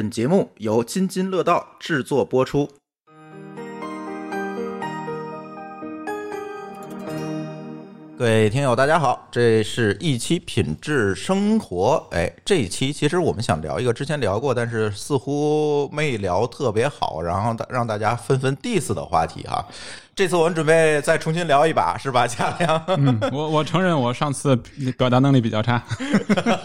[0.00, 2.66] 本节目由津津乐道制作播出。
[8.18, 12.02] 各位听友，大家好，这是一期品质生活。
[12.12, 19.62] 哎，这一期其实我们想聊一个之前聊过，但是似乎没聊特别好，然后让大家纷纷 diss 的话题哈。
[20.14, 22.84] 这次我们准备再重新聊一把，是吧，贾良？
[22.88, 24.54] 嗯，我我承认我上次
[24.98, 25.82] 表达能力比较差，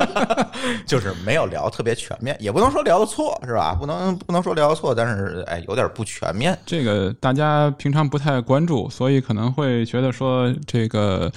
[0.85, 3.73] 就是没有聊特别全面，也不能说聊的错，是吧？
[3.79, 6.57] 不能不能说聊的错，但是哎，有点不全面。
[6.65, 11.31] 这个大家平常不太关注，所以可能会觉得说这个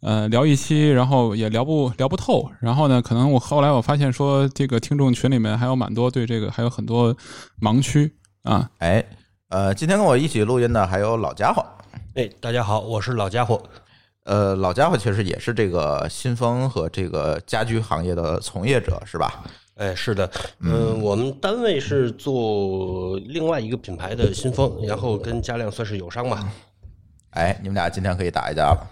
[0.00, 2.50] 呃聊一期，然后也聊不聊不透。
[2.60, 7.16] 然后呢，可能我后来我发现说，这个听众群里面还有蛮多对这个还有很多
[7.60, 9.04] 盲区啊，哎。
[9.52, 11.62] 呃，今天跟我一起录音的还有老家伙。
[12.14, 13.62] 哎，大家好，我是老家伙。
[14.24, 19.44] 呃，老家伙其实也是这个新风和这个家居行业的从业者，是吧？
[19.74, 20.30] 哎，是的。
[20.60, 26.48] 嗯，我们单位是做另外一个品牌的新风，然后跟家亮算是友商吧。
[27.32, 28.90] 哎，你们俩今天可以打一架了。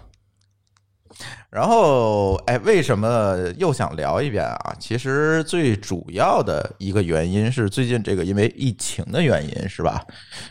[1.51, 4.75] 然后，哎，为什么又想聊一遍啊？
[4.79, 10.05] 其实最主要的一个原因是最近这个因为疫情的原因，是吧？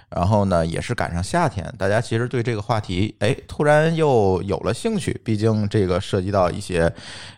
[0.09, 5.19] 然后呢，也是赶上夏天，大家其实对这个话题，哎，突然又有了兴趣。
[5.23, 6.91] 毕竟这个涉及到一些，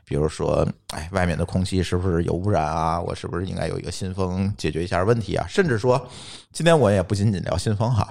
[0.05, 2.99] 比如说，哎，外面的空气是不是有污染啊？
[2.99, 5.45] 我是不是应该有一个新风解决一下问题啊？
[5.47, 6.09] 甚至说，
[6.51, 8.07] 今天我也不仅仅聊新风哈。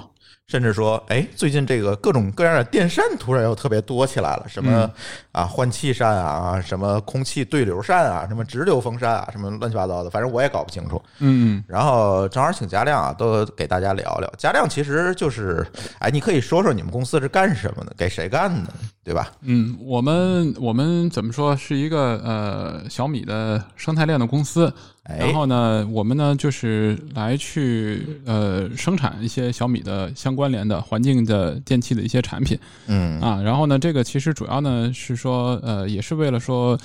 [0.50, 4.90] 甚至说，哎，最近这个各种各样的电扇突然又特别多起来了，什么
[5.30, 11.00] 啊换气扇啊，什么空气对流扇啊，什么直流风扇啊，什么乱七八糟的，反正我也搞不清楚。
[11.20, 14.28] 嗯，然后正好请嘉亮啊，都给大家聊聊。
[14.36, 15.64] 嘉亮其实就是，
[16.00, 18.72] 哎，你可以说说你们公司是干什么的，给谁干的，
[19.04, 19.30] 对吧？
[19.42, 24.74] 嗯，我们我们怎么说是一个呃小米的生态链的公司。
[25.02, 32.56] 然后呢，我们呢就是来去呃生产一些小米的相关联的环境的电器的一些产品，
[32.86, 33.20] 嗯。
[33.20, 36.78] 啊，然后呢，这个其实主要呢是说呃也是为了说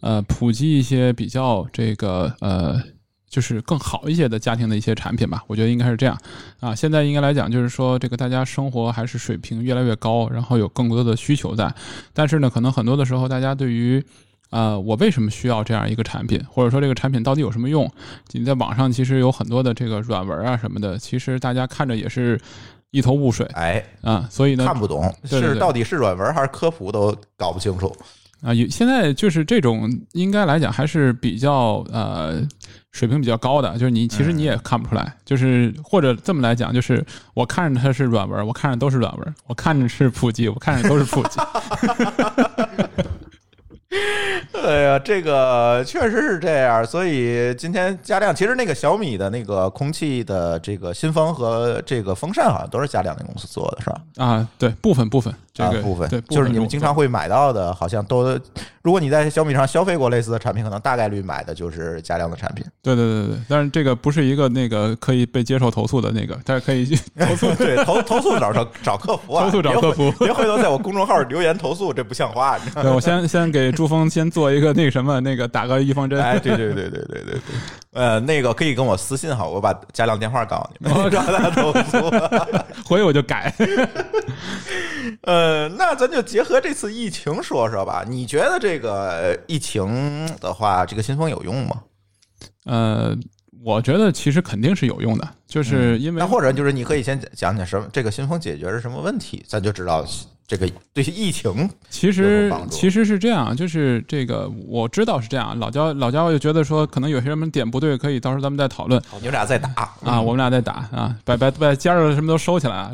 [0.00, 2.80] 呃普及一些比较这个呃
[3.28, 6.18] 就是更好一些的家庭的一些产品吧，我觉得应该是这样。
[6.60, 6.74] 啊。
[6.74, 11.72] 现在应该来讲就是说这个大家生活还是水平越来越高，然后有更多的需求在，
[12.12, 14.02] 但是呢，可能很多的时候大家对于
[14.50, 17.90] 呃，我为什么需要这样一个产品，或者说这个产品到底有什么用？
[18.32, 22.40] 你在网上其实有很多的这个软文啊什么的，其实大家看着也是
[22.90, 27.94] 一头雾水，哎啊，所以呢看不懂是到底是软文还是科普都搞不清楚
[28.40, 28.54] 啊。
[28.54, 32.40] 有现在就是这种应该来讲还是比较呃
[32.92, 37.04] 水平比较高的，就是你其实你也看不出来，就是或者这么来讲，就是
[37.34, 41.38] 我看着它是软文，我看着都是软文，我看着是普及，我看着都是普及。
[44.52, 54.00] 哎呀，这个确实是这样，所以今天加量其实那个小米的那个空气的这个新风和这个风扇好像都是加量那公司做的，是吧？
[54.16, 55.32] 啊，对，部分部分。
[55.58, 58.38] 这个部分对，就是你们经常会买到的，好像都，
[58.80, 62.64] 如果你在小米上消费过类似的产品，可能大概率买的就是加量的产品。
[62.80, 66.86] 对对对对，但是这个不是一个那个可以被接受投诉的那个，但是可以
[67.18, 72.56] 投诉，对投投诉找找找客服啊，投诉找客服，别回头在我公众号留言投诉，这不像话。
[72.80, 76.20] 对我先先给朱峰先做一个那个什么，那个打个预防针。
[76.20, 77.40] 哎，对对对对对对对，
[77.92, 82.10] 呃，那个可以跟我私信哈，我把嘉良电话告诉你们，找他投诉，
[82.84, 83.54] 回去我就改。
[85.22, 88.04] 呃，那咱就结合这次疫情说说吧。
[88.04, 91.82] 你觉得这个疫情的话，这个新风有用吗？
[92.64, 93.16] 呃，
[93.62, 100.04] 我觉得其实肯定是有用的，就是因为那或者就是你可以先讲讲什么这个新风解决是什么问题，咱就知道。
[100.48, 105.56] 这个对疫情其实其实是这样，就是这个我知道是这样。
[105.58, 108.98] 老焦老焦就觉得说，可能有些什么点不对，可以到时候咱们再讨论。
[109.18, 109.68] 你们俩再打
[110.02, 112.90] 啊，我们俩再打啊，把把把尖儿什么都收起来啊。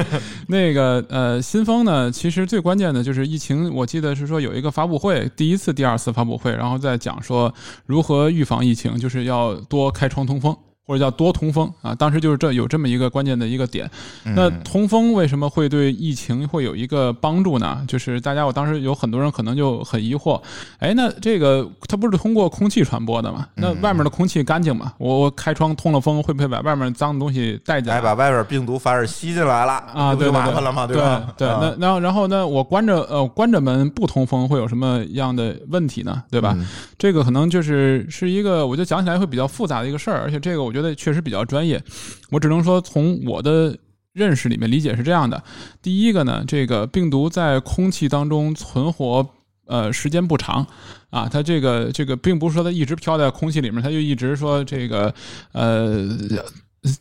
[0.48, 3.74] 那个呃，新风呢，其实最关键的就是疫情。
[3.74, 7.54] 我记得是说有一个发布会，第一次、第二次发布会，然后再讲说
[7.86, 10.54] 如何预防疫情，就是要多开窗通风。
[10.88, 13.88] 或者叫多通风啊，当时就是这有这么一个关键的一个点。
[14.24, 17.84] 那通风为什么会对疫情会有一个帮助呢？
[17.86, 20.40] 就是大家，我当时有很多人可能就很疑惑，
[20.78, 23.46] 哎，那这个它不是通过空气传播的吗？
[23.56, 24.94] 那外面的空气干净吗？
[24.96, 28.00] 我我开窗通了风，会不会把外面脏的东西带进来？
[28.00, 30.14] 把外面病毒反而吸进来了啊？
[30.14, 30.86] 对麻烦了吗？
[30.86, 31.34] 对吧？
[31.36, 32.46] 对，那然后然后呢？
[32.46, 36.22] 我关着呃关着门不通风会有什么样的问题呢？
[36.30, 36.56] 对吧？
[36.96, 40.77] 这个可能就是是一个，我觉得讲起来会比较复杂的一个事儿，而且这个我觉得。
[40.78, 41.82] 觉得确实比较专业，
[42.30, 43.76] 我只能说从我的
[44.12, 45.42] 认识里面理解是这样的：
[45.82, 49.28] 第一个呢，这个病毒在空气当中存活，
[49.66, 50.64] 呃时间不长
[51.10, 55.12] 啊，它这个这个并不是说它一直飘在空气里面，它就一直说这个
[55.52, 56.06] 呃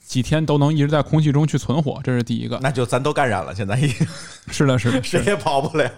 [0.04, 2.60] 几天都能一直在空气中去存活，这是第一个。
[2.64, 4.08] 那就咱都感染了，现在已经。
[4.50, 5.90] 是的， 是的，谁也跑不了。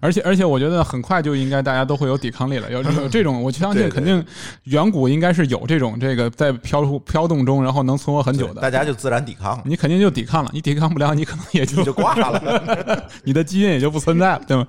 [0.00, 2.70] 而且而且，我觉得很快就应该大家都会有抵抗力了。
[2.70, 4.24] 有有这种，我相信肯定
[4.64, 8.60] 远古应该是有这种这个在飘出飘动中，然后能存活很久的。
[8.60, 13.08] 大家就自然抵抗了，你肯定就抵抗了，你抵抗不了，你可能也就就挂了。
[13.24, 14.66] 你的基因也就不存在了，对吗？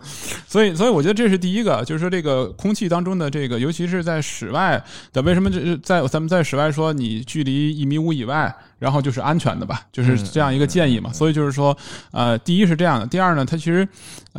[0.48, 4.82] 所以，所以我觉得这是第一个，就是说这个空气当中的这个，尤其是在室外
[5.14, 11.14] 的，为什么这在咱们在室外说你距离一米五以外，然后就是安全的吧，就是这样一个建议嘛。
[11.14, 11.78] 所以就是说，
[12.12, 13.88] 呃，第一是这样的，第二呢，它其实，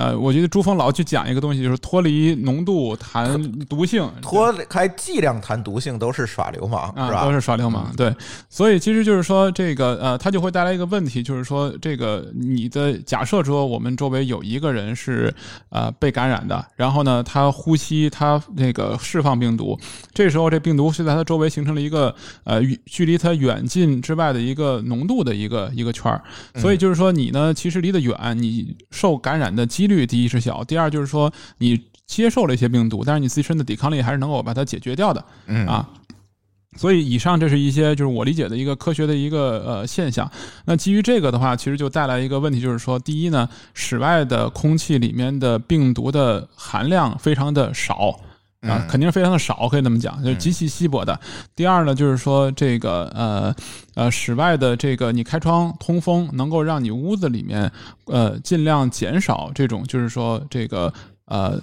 [0.01, 7.21] 呃，我觉得朱峰老去讲一个东西，就是脱离浓度谈毒性，脱开剂量谈毒性都是耍流氓，啊，是吧？
[7.23, 7.93] 嗯都是耍流氓。
[7.95, 8.11] 对，
[8.49, 15.31] 所以其实就是说，这个呃，它就会带来一个问题，就是说，这个你的假设说，我们周围有一个人是
[15.69, 19.79] 呃被感染的，然后呢，他呼吸，他那个释放病毒，
[20.15, 22.15] 这时候这病毒是在他周围形成了一个
[22.45, 26.23] 呃距距离他远近之外的一个浓度的一个一个圈儿，
[26.55, 31.81] 所以就是说，你呢，其实离得远，你受感染的几率第一是小，第二就是说你。
[32.11, 35.89] 接受了一些病毒，但是你自身的抵抗力还是能够把它解决掉的，嗯啊，
[36.77, 40.29] 所以以上这是一些就是我理解的一个科学的一个呃现象。
[40.65, 48.19] 那基于这个的话，其实就带来一个问题，就是说，第一呢，室外的空气里面的病毒的含量非常的少。
[48.61, 51.19] 啊，肯定是非常的少，可以这么讲，就是极其稀薄的。
[51.57, 53.55] 第二呢，就是说这个呃
[53.95, 57.73] 呃，室外的这个你开窗通风，能够让你屋子里面
[58.05, 60.93] 呃尽量减少这种就是说这个
[61.25, 61.59] 呃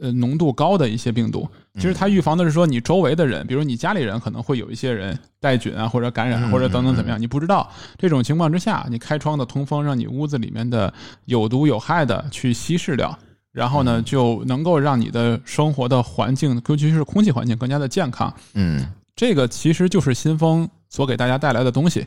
[0.00, 1.46] 呃浓度高的一些病毒。
[1.74, 7.70] 其实它预防的是说你周围的人，比如你家里人可能会有一些人带菌啊，或者感染，或者等等怎么样，你不知道。
[7.98, 10.92] 这种情况之下，你开窗的通风，让你屋子里面的
[11.26, 13.16] 有毒有害的去稀释掉。
[13.58, 18.32] 然后呢，就能够让你的生活的环境，尤其是空气环境更加的健康。
[18.54, 22.06] 嗯这个其实就是新风所给大家带来的东西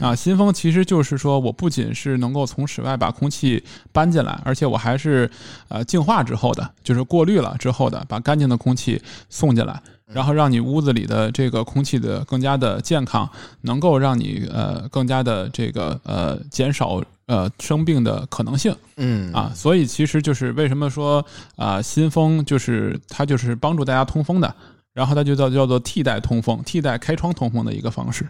[0.00, 0.14] 啊。
[0.14, 3.62] 新风其实就是说我不仅是能够从室外把空气
[3.92, 5.30] 搬进来，而且我还是
[5.68, 13.28] 呃净化之后的，就是过滤了之后的，把干净的空气送进来，然后让你屋子里的这个空气的更加的健康，
[13.62, 18.74] 能够让你呃更加的这个呃减少呃生病的可能性。
[18.96, 21.24] 嗯啊，所以其实就是为什么说
[21.56, 24.54] 啊，新风就是它就是帮助大家通风的，
[24.92, 28.24] 然后它就叫叫做替代通风、替代开窗通风的一个方式。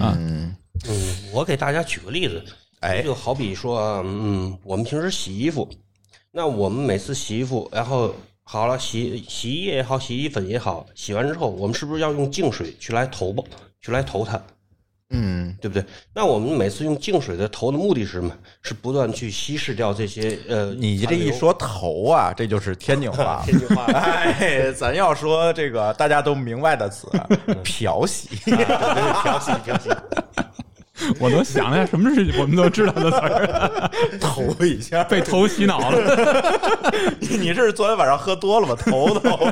[0.00, 0.14] 啊。
[0.18, 0.54] 嗯，
[0.88, 2.44] 嗯，我给大家举个例子，
[2.80, 3.02] 哎。
[3.02, 5.68] 就好比说啊，嗯，我们平时洗衣服，
[6.30, 13.42] 那我们每次洗衣服，然后好了，洗洗衣液也好，洗衣粉也好，洗完之后，我们是不是要用净水去来投吧，
[13.80, 14.42] 去来投它，
[15.10, 15.82] 嗯对不对？
[16.14, 18.30] 那我们每次用净水的头的目的是什么？
[18.62, 23.42] 是不断去稀释掉这些呃，你这一说头啊，这就是天津话。
[23.46, 27.08] 天津话， 哎，咱要说这个大家都明白的词，
[27.64, 28.28] 漂洗。
[28.44, 29.88] 漂洗漂洗，
[31.18, 33.90] 我都想了一下，什么是我们都知道的词儿，
[34.20, 36.92] 头一下，被头洗脑了。
[37.18, 38.76] 你你是昨天晚上喝多了吗？
[38.76, 39.50] 头头。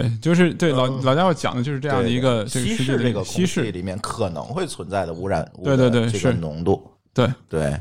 [0.00, 3.70] 对，就是对老老家伙讲的就是这样的一个这个稀释这个稀释。
[3.70, 6.90] 里面可能会存在的污染物对对对的这个浓度。
[7.12, 7.80] 对，对，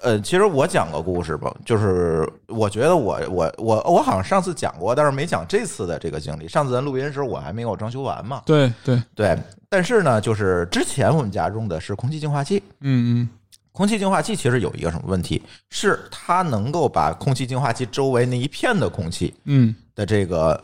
[0.00, 6.46] 呃，其实我讲个故事吧，就是我觉得我我我我好像上次讲过，但是没讲这次的这个经历。
[6.46, 9.36] 上次咱录音时候我还没有装修完嘛，对对，对。
[9.68, 13.28] 但是呢，就是之前我们家用的是空气净化器，嗯嗯
[13.72, 20.62] 空气净化器其实有一个什么问题，是它能够把空气净化器周围那一片的空气嗯的这个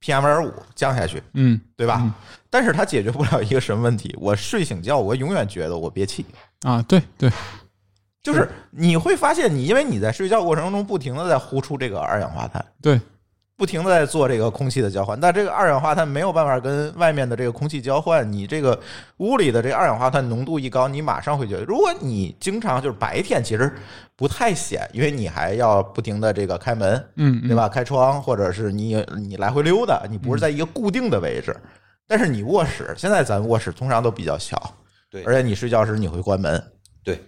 [0.00, 2.00] PM 二五降下去，嗯对吧？
[2.02, 2.12] 嗯
[2.52, 4.12] 但是它解决不了一个什么问题？
[4.18, 6.26] 我睡醒觉，我永远觉得我憋气。
[6.62, 7.30] 啊，对对，
[8.22, 13.00] 就是你会发现，你因为你在睡觉过程中不停的在呼出这个二氧化碳，对，
[13.60, 18.80] 不停的在做这个空气的交换，但这个二氧化碳没有办法跟外面的这个空气交换，你这个
[19.18, 23.70] 屋里的这个二氧化碳浓度一高，你马上会觉得，如果你经常就是白天其实
[24.16, 27.54] 不太显，因为你还要不停的这个开门，嗯，嗯对？
[27.54, 27.68] 吧？
[27.68, 31.54] 开窗，或者是你你来回溜达，你不是在一个固定的位置。
[32.08, 34.74] 但是你卧室，现在咱卧室通常都比较小，
[35.10, 36.60] 对而且你睡觉时你会关门，
[37.04, 37.20] 对，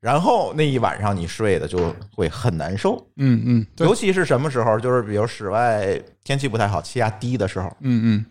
[0.00, 4.80] 然后那一晚上你睡的就会很难受，嗯嗯，尤，其是什么时候？
[4.80, 8.24] 就是比如室外天气不太好，气压低的时候，嗯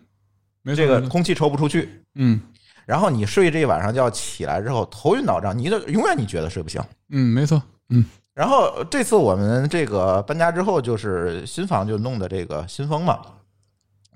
[0.64, 2.40] 嗯，这个空气抽不出去，嗯。
[2.86, 6.82] 然后你睡这一晚上觉起来之后头晕脑胀，你就永远你觉得睡不醒。
[7.10, 8.04] 嗯，没错，嗯。
[8.34, 13.20] 然后这次我们这个搬家之后，就是新房就弄的这个新风嘛，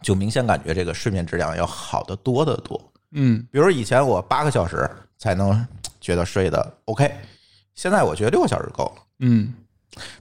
[0.02, 2.92] 就明显感觉这个睡眠质量要好得多得多。
[3.12, 3.46] 嗯。
[3.52, 5.64] 比如以前我八个小时才能
[6.00, 7.14] 觉得睡得 OK，
[7.74, 9.02] 现在我觉得六个小时够了。
[9.20, 9.54] 嗯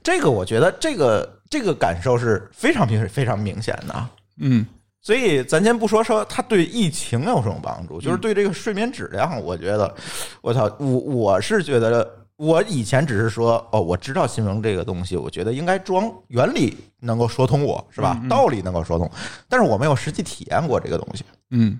[0.02, 4.10] 这个我觉得这个这个感受是非常明非常明显的啊。
[4.38, 4.64] 嗯
[5.00, 9.94] 所以咱先不说说它对疫情有什么帮助，就是对这个睡眠质量，我觉得，
[10.40, 18.18] 我操，我我是觉得，我以前只是说，哦，我知道新闻这个东西，我觉得应该装，原理能够说通我，是吧？
[18.30, 19.10] 道理能够说通，
[19.46, 21.22] 但是我没有实际体验过这个东西。
[21.50, 21.78] 嗯，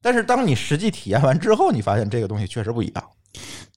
[0.00, 3.04] 但是当你实际体验完之后，你发现这个东西确实不一样。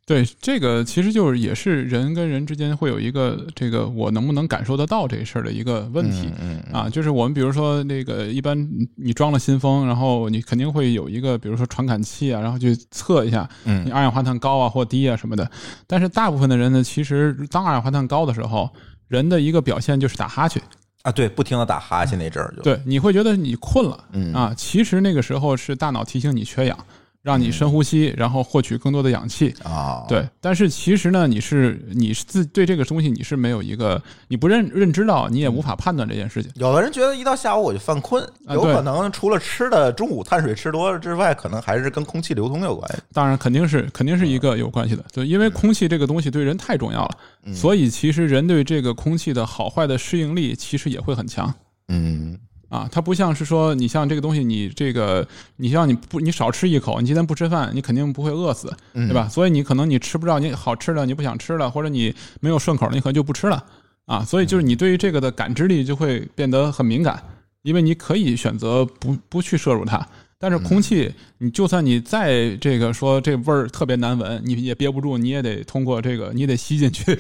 [0.06, 6.30] 对，这个其实就是也是人跟人之间会有一个这个我能不能感受得到这事儿的一个问题。
[6.42, 15.50] 嗯嗯啊，就是我们比如说那个，一般你装了新风，然后你肯定会有一个，比如说传感器啊，然后去测一下嗯你二氧化碳高啊或低啊什么的。
[15.88, 18.70] 但是大部分的人呢，其实当二氧化碳高的时候，
[19.08, 20.62] 人的一个表现就是打哈欠。
[21.04, 26.78] 啊，对，不停的打哈欠那阵儿就，对，你会觉得你困了，嗯啊，其实那个时候是大脑提醒你缺氧，
[27.24, 29.56] 让你深呼吸，然后获取更多的氧气。
[29.64, 36.52] 啊，对，但是其实呢，你是你是自对这个东西你是没有一个你不认认知到，你也无法判断这件事情。
[36.56, 43.02] 有的人觉得一到下午我就犯困，有可能除了吃的中午碳水吃多了之外，可能还是跟空气流通有关系。
[43.14, 47.18] 当然，肯定是肯定是一个有关系的，对，因为空气这个东西对人太重要了，
[47.54, 51.54] 所以其实人对这个空气的好坏的适应力其实也会很强。
[51.88, 52.38] 嗯
[52.74, 55.28] 啊，它不像是说，你像这个东西，你这个，
[55.58, 59.30] 你像你不，你少吃一口，你今天不吃饭，你肯定不会饿死，对吧？
[59.30, 63.64] 所以你可能你吃不到你好吃的，你不想吃了，或者你没有顺口的，你可能就不吃了
[64.08, 64.26] 啊。
[64.26, 67.22] 所以就是你对于这个的感知力就会变得很敏感，
[67.62, 70.08] 因为你可以选择不不去摄入它。
[70.44, 77.18] 但是空气，你就算你再这个说这味儿特别难闻，你也憋不住，你也得通过这个，你得吸进去。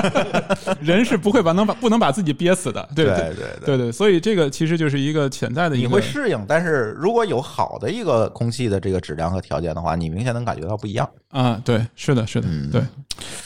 [0.82, 11.08] 人是不会把能把不能把自己憋死的，对对对对对对，所以这个其实就是一个潜在的一你会适应，但是如果有好的一个空气的这个质量和条件的话，你明显能感觉到不一样。
[11.30, 12.82] 啊，对，是的，是的，嗯对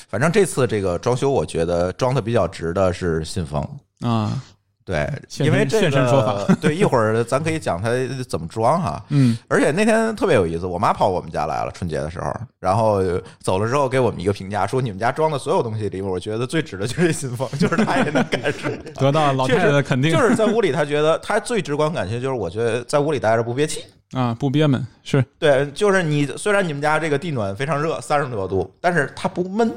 [0.09, 3.65] 反正这次这个装修，我觉得装的比较值的是信封。
[4.01, 4.43] 啊，
[4.85, 5.09] 对，
[5.39, 7.91] 因为这个现身说法对，一会儿咱可以讲它
[8.29, 9.01] 怎么装哈。
[9.11, 13.01] 嗯而且那天特别有意思，我妈跑我们家来了，春节的时候，然后
[13.41, 18.69] 走了之后给我们一个评价，说你们家装的所有东西里面，我觉得最值的就是新风，就是她也能感受。
[19.01, 23.85] 得到老太太的肯定，就是在屋里，她觉得她最直观感觉就是，我觉得在屋里待着不憋气。
[24.13, 29.73] 啊，不憋闷是对，就是你虽然你们家这个地暖非常热，三十多度，但是它不闷，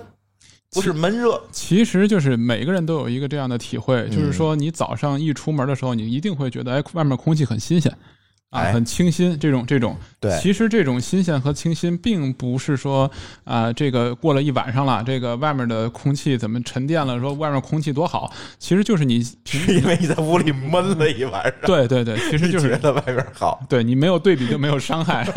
[0.74, 1.42] 不是闷热。
[1.52, 7.96] 其实就是每个人都有一个这样的体会，就是嗯说你早上一出门的时候，你一定会觉得，哎，外面空气很新鲜。
[8.54, 13.10] 啊，哎很清新，这种这种，对其实这种新鲜和清新，并不是说
[13.44, 23.60] 啊、这个过了一晚上了，这个外面的空气怎么沉淀了，说外面空气多好，其实就是你平是因为你在屋里闷了一晚上，对对对，其实就是觉是得外边好。
[23.68, 25.28] 对你没有对比就没有伤害。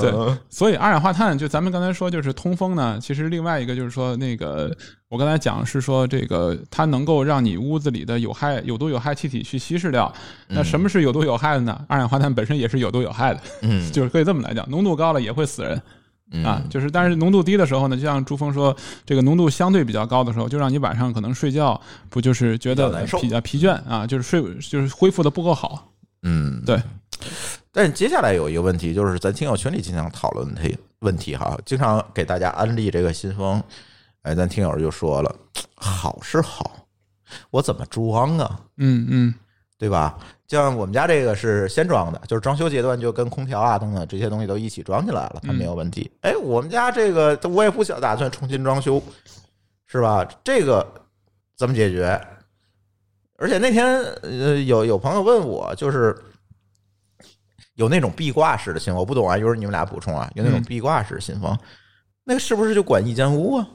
[0.00, 2.98] 对嗯，所以二氧化碳，就咱们刚才说，就是通风呢。
[3.00, 4.74] 其实另外一个就是说，那个
[5.12, 10.10] 我刚才讲是说，这个它能够让你屋子里的有害、有毒有害气体去稀释掉。
[10.48, 11.78] 那什么是有毒有害的呢？
[11.86, 15.82] 二氧化碳本身也是有毒有害的，嗯 就是可以这么来讲，浓度高了也会死人。
[16.30, 21.78] 嗯啊，就是但是浓度低的时候呢，就像朱峰说，这个浓度相对比较高的时候，就让你晚上可能睡觉
[22.08, 25.92] 不就是觉得比较疲倦啊，就是睡就是恢复的不够好。
[26.22, 26.80] 嗯，对。
[27.70, 30.62] 但接下来有一个问题，就是咱听友群里经常讨论的
[31.00, 33.62] 问题哈，经常给大家安利这个新风，
[34.22, 35.34] 哎，咱听友就说了，
[35.74, 36.86] 好是好，
[37.50, 38.60] 我怎么装啊？
[38.76, 39.34] 嗯嗯
[39.78, 40.16] 对吧？
[40.46, 46.08] 像我们家这个是先装的，就是装修阶段就跟空调啊等等这些东西都一起装起来了，它没有问题。
[46.20, 49.02] 哎，我们家这个我也不想打算重新装修，
[49.86, 50.24] 是吧？
[50.44, 50.86] 这个
[51.56, 52.20] 怎么解决？
[53.38, 56.16] 而且那天呃有有朋友问我，就是
[57.74, 60.30] 有那种壁挂式的新风，我不懂啊，一会儿你们俩补充啊。
[60.36, 61.58] 有那种嗯壁挂式新风，
[62.22, 63.68] 那个是不是就管一间屋啊？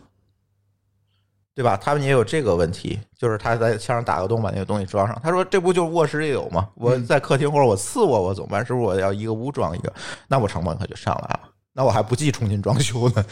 [1.58, 1.76] 对吧？
[1.76, 5.20] 他们也有这个问题，就是他在墙上打个洞，把那个东西装上。
[5.24, 6.70] 他说：“这不就是卧室也有吗？
[6.76, 8.64] 我在客厅或者我次卧我怎么办？
[8.64, 9.92] 是不是我要一个屋装一个？
[10.28, 11.40] 那我成本可就上来了。
[11.74, 13.26] 那我还不计重新装修呢。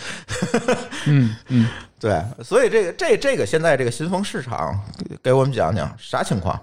[1.06, 1.70] 嗯 嗯。
[2.00, 4.76] 对，所以这个这这个现在这个新风市场，
[5.22, 6.60] 给我们讲讲啥情况？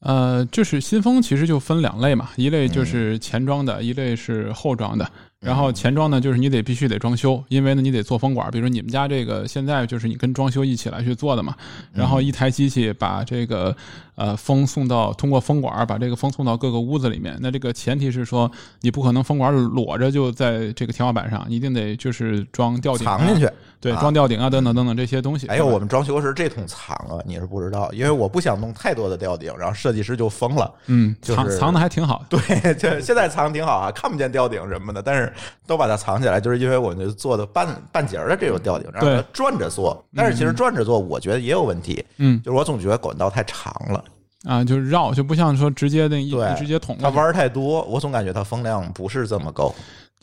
[0.00, 5.10] 呃，就是新风其实就分两类嘛，一类就是前装的，一类是后装的。
[5.44, 11.54] 然后前装呢，就是你得必须得装修，因为呢你得做风管，比如说你们家这个现在就是你跟装修一起来去做的嘛。
[11.92, 13.76] 然后一台机器把这个
[14.14, 17.36] 呃风送到通过风管把这个风送到各个屋子里面。
[17.40, 23.48] 那这个前提是说你不可能风管裸着就在这个天花板上，一定得就是装吊顶、啊、藏进去。
[23.80, 25.46] 对，啊装吊顶啊等等等等这些东西。
[25.48, 30.72] 哎呦，我们装修时这桶藏了，你是不知道，因为我不想弄太多的吊顶，然后设计师就疯了。
[30.86, 32.24] 嗯，就是藏藏的还挺好。
[32.30, 32.40] 对，
[32.74, 35.30] 这现在藏挺好啊，看不见吊顶什么的，但是
[35.66, 40.02] 都把它藏起来，就是因为我们做的半半截的这种吊顶，让对它转着做。
[40.16, 44.02] 但是其实转着做，我觉得也有问题，嗯就是我总觉得管道太长了，
[44.44, 49.74] 啊，就是绕，就不像说直接那一对直接捅它弯儿太多，我总感觉它风量不是这么够。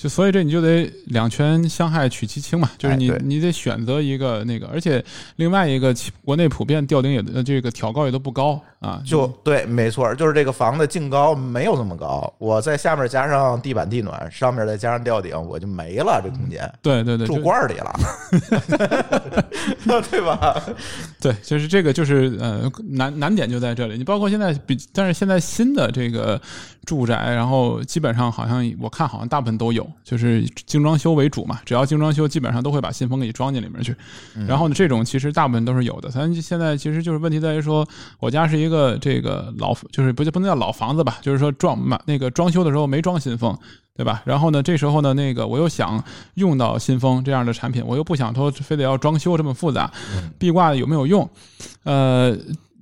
[0.01, 5.03] 就所以这你就得两全相害取其轻嘛，就是你、哎你得选择一个那个，而且
[5.35, 17.93] 另外一个其国内普遍吊顶也呃这个挑高也都不高啊，就对，没错，就是这个房子净高没有那么高，我在下面加上地板地暖，上面再加上吊顶，我就没了这空间，对对对，住罐儿里了，
[20.09, 20.59] 对吧？
[21.21, 23.97] 对，就是这个就是呃难难点就在这里。
[23.97, 26.41] 你包括现在比，但是现在新的这个
[26.85, 33.95] 住宅，然后基本上好像我看好像大部分都有，就是精装修为主嘛，只要精装修，基本上都会把信封给你装进里面去。
[34.47, 36.09] 然后呢，这种其实大部分都是有的。
[36.09, 37.87] 咱现在其实就是问题在于说，
[38.19, 43.57] 我家是一个这个老，就是不就不能叫老房子吧，就是说装满那个装修的时候没装信封。
[43.93, 44.23] 对吧？
[44.25, 46.01] 然后呢，这时候呢，那个我又想
[46.35, 49.91] 用到新风这样的产品，我又不想说非得要装修这么复杂，
[50.39, 51.29] 壁挂有没有用？
[51.83, 52.35] 呃，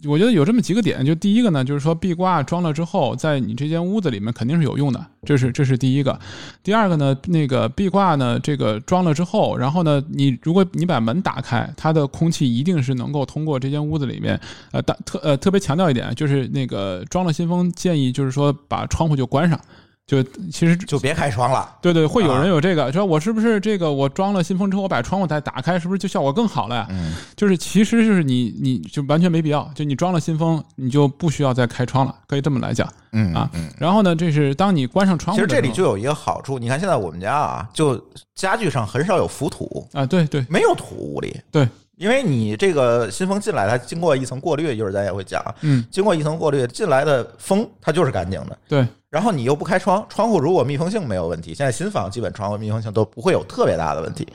[0.05, 6.17] 我觉得有这么几个点，就第一个呢，就是说壁挂装了之后，在你这间屋子里面肯定是有用的，这是这是第一个。
[6.63, 14.39] 第二个呢，那个壁挂呢，这个装了之后，然后呢，你如果你把门打开，它的空气一定是能够通过这间屋子里面，
[14.71, 19.59] 呃，大特呃特别强调一点，就是那个装了新风，建议就是说把窗户就关上。
[20.09, 21.71] 就其实就别开窗了。
[21.79, 26.87] 对对，会有啊人有这个，说我是不是这个我装了新风之后，我把窗户再打开，是不是就效果更好了呀？
[26.89, 33.47] 嗯，就是其实就是你你就完全没必要，就你装了新风，你就不需要再开窗了，可以这么来讲嗯啊。
[33.77, 41.39] 然后呢，这是当你关上窗户其实这里就有一个好处，你看现在我们家啊，就家具上很少有浮土，啊，对对没有土屋里。
[41.51, 41.69] 对，
[41.99, 48.57] 因为你这个新风进来，它经过一层过滤，一会儿咱也会讲，嗯，经过一层过滤进来的风它就是干净的。
[48.69, 54.25] 对然后你又不开窗，窗户如果密封性没有问题，现在新房基本窗户密封性都不会有特别大的问题，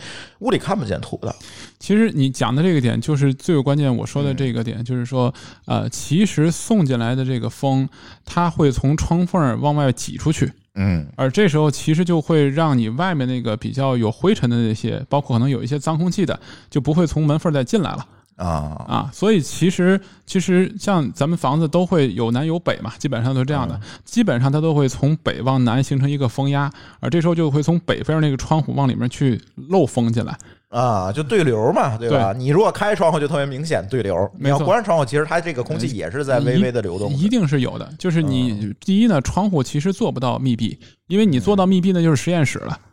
[0.41, 1.35] 屋里看不见土的。
[1.79, 5.33] 其实你讲的这个点就是最有关键，我说嗯的这个点、就是说，
[5.65, 7.89] 呃，其实送进来的这个风，
[8.27, 10.53] 它会从窗缝儿往外挤出去。
[10.75, 11.07] 嗯。
[11.17, 16.39] 而这时候其实就会让你外面那个比较有灰尘的那些，包括可能有一些脏空气的，
[16.71, 18.07] 就不会从门缝再进来了。
[18.37, 19.11] 啊，啊。
[19.13, 26.71] 所以其实其实像咱们房子都会有南有北嘛，基本上都是这样的，基本上它都会从北往南形成一个风压，
[27.01, 30.37] 而这时候就会从北边那个窗户往里面去漏风进来。
[30.71, 32.33] 啊，就对流嘛，对吧？
[32.33, 37.17] 你如果开窗户就特别明显对流，你要关上窗户，其实它这个空气也是在微微的流动的。
[37.17, 37.89] 一定是有的。
[37.97, 42.91] 就是嗯你第一呢，窗户其实做不到密闭，因为你做到密闭那就是实验室了嗯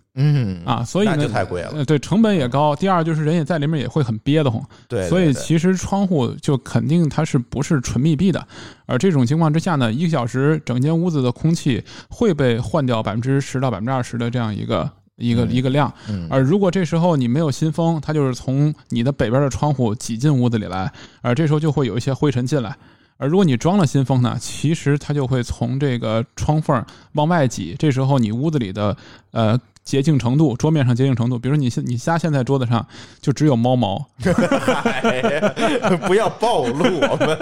[0.66, 1.72] 啊，所以那呢就太贵了。
[1.74, 2.76] 呃，对，成本也高。
[2.76, 8.48] 第二就是人也在里面也会很憋得慌，对，所以其实窗户就肯定它是不是纯密闭的。
[8.86, 14.90] 而这种情况之下呢，一个小时整间屋子的空气会被换掉百分之十到百分之二十的这样一个。
[15.18, 22.76] 一个一个量，嗯而如果这时候你没有新风，它就是从你的北边的窗户挤进屋子里来，而这时候就会有一些灰尘进来。
[23.18, 28.98] 而如果你装了新风呢，其实它就会从这个窗缝往外挤，这时候你屋子里的
[29.30, 32.86] 呃洁净程度，桌面上洁净程度，比如说你现你家现在桌子上
[33.20, 35.40] 就只有猫毛，嗨
[36.08, 37.38] 不要暴露我们。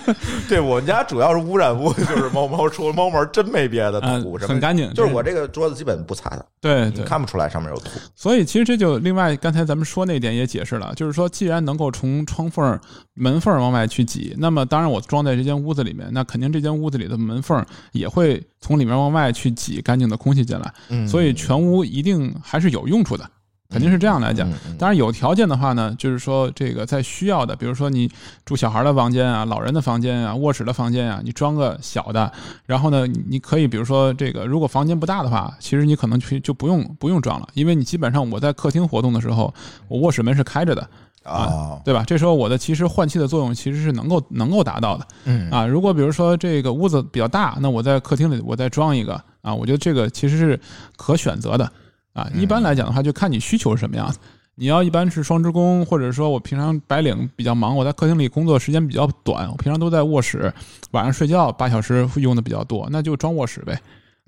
[0.48, 7.90] 对我们家主要是污染物就是猫毛，除了猫毛真没别的 呃土什么，很干净，就是我这个桌子基本不擦的，对对，看不出来上面有土。
[8.14, 12.80] 所以其实这就另外刚才咱们说那点也解释了，就是说既然能够从窗缝儿、
[13.14, 21.06] 门缝儿往外去挤，那么当然我装在这间屋子里面，那肯定这间屋子里的门缝儿也会从里面往外去挤干净的空气进来，嗯。
[21.06, 23.28] 所以全屋一定还是有用处的。
[23.72, 24.50] 肯定是这样来讲。
[24.76, 28.10] 当然有条件的话呢，就是说这个在需要的，比如说你
[28.44, 32.32] 住小孩的房间啊、老人的房间啊、卧室的房间啊，你装个小的，
[32.66, 39.54] 然后呢，你你可以比如说这个，如果房间不大的话，其实你可能去就不用不用装了，因为你基本上我在客厅活动的时候，
[39.86, 40.90] 我卧室门是开着的，
[41.22, 42.02] 啊，对吧？
[42.06, 45.66] 这时候我的其实换气的作用其实是能够能够达到的嗯啊。
[45.66, 50.60] 如果比如说这个屋子比较大，那我在客厅里我再装一个啊，我觉得这个其实是
[50.96, 51.70] 可选择的
[52.12, 52.28] 啊。
[52.34, 54.18] 一般来讲的话，就看你需求是什么样子。
[54.56, 60.52] 你要一般是双职工，或者说我平常白领比较忙，我在客厅里工作时间比较短，我平常都在卧室，
[60.90, 63.80] 晚上睡觉八小时用的比较多，那就装卧室呗。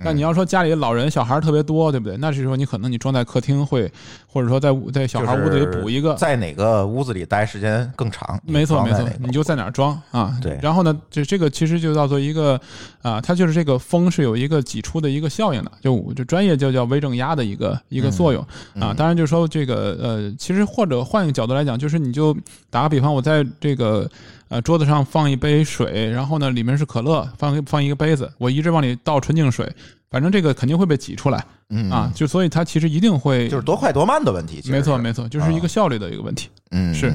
[0.04, 2.16] 但你要说家里老人小孩特别多，对不对？
[2.18, 3.90] 那这时候你可能你装在客厅会，
[4.26, 8.40] 或者说在屋在小孩屋子里补一个，在哪个屋子里待时间更长？
[8.44, 10.36] 没错没错你就在哪儿装啊？
[10.42, 12.60] 对然后呢，就这个其实就叫做一个
[13.02, 18.94] 啊，它就是这个风是有一个挤出的一个效应的，就就专业就叫微正压的一个一个作用嗯啊。
[18.96, 22.36] 当然就是说这个呃，其实或者换一个角度来讲，就是你就
[22.70, 24.08] 打个比方，我在这个
[24.52, 29.66] 呃桌子上放一杯水，然后呢里面是可乐，放放一个杯子，我一直往里倒纯净水。
[30.10, 34.62] 反正这个肯定会被挤出来嗯啊，，就所以它其实一定会就是多快多慢的问题。
[34.70, 37.10] 没错没错，就是一个效率的一个问题嗯是。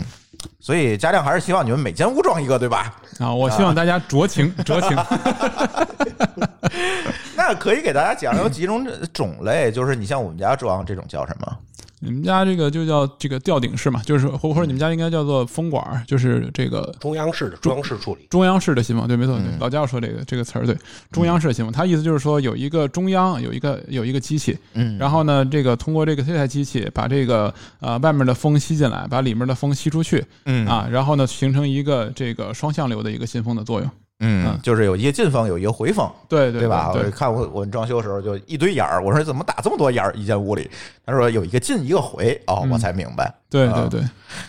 [0.60, 2.96] 所以家亮还是希望你们每间屋装一个，对吧？
[3.20, 3.32] 啊。
[3.32, 4.98] 我希望大家酌情酌情
[7.38, 11.58] 那可以给大家讲有几种种类，就是你像我们家装这种叫什么？
[12.00, 20.78] 你们家这个就叫这个吊顶式嘛，就是或或者你们家应该叫做风管儿，就是这个中央式的中央式处理，中央式的新风，对，没错，对，老家伙说这个这个词儿，对，
[21.12, 24.98] 中央式的新风，它意思就是说有一个中央有一个有一个机器，嗯。
[24.98, 30.68] 然后呢，这个通过这个这台机器把这个呃外面的风吸进来，把里面的风吸出去，嗯。
[30.68, 36.92] 啊，然后呢形成一个这个双向流的一个新风的作用，嗯，就是有一个进风，有一个回风，对对对吧？
[36.92, 40.70] 对我看我我们装修的时候就一堆眼儿，我说怎么打这么多眼儿一间屋里？
[41.06, 43.26] 他说有一个进一个回，哦，嗯我才明白。
[43.26, 44.02] 啊对对对，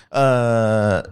[0.08, 1.04] 呃，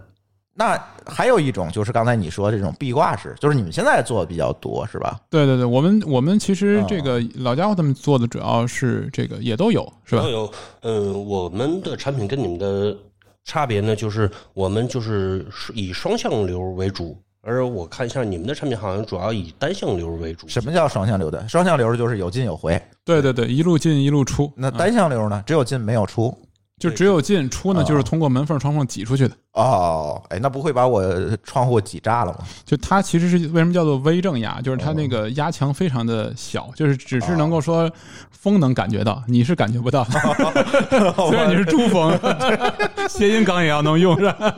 [0.55, 5.19] 那还有一种就是刚才你说这种壁挂式，就是你们现在做的比较多是吧？
[5.29, 10.29] 对对对，我们我们其实哦这个老家伙他们做的主要是这个也都有，是吧都？
[10.29, 12.97] 有，嗯，我们的产品跟你们的
[13.45, 17.17] 差别呢，就是我们就是以双向流为主，
[17.47, 20.47] 而我看一下你们的产品好像主要以单向流为主。
[20.49, 21.47] 什么叫双向流的？
[21.47, 25.41] 双向流就是有进有回，对对对，一路进一路出，啊那单向流呢？
[25.47, 26.37] 只有进没有出。
[26.79, 29.33] 就只有进出呢，哦就是通过门缝窗缝挤出去的。
[29.53, 31.03] 哦，哎，那不会把我
[31.41, 32.39] 窗户挤炸了吗？
[32.63, 37.91] 就它其实是为什么叫做微正压，就是它那个压强非常的小，就是只是能够说
[38.29, 40.03] 风能感觉到，你是感觉不到。
[41.27, 42.15] 虽然你是珠风
[43.09, 44.53] 谐音梗也要能用是吧？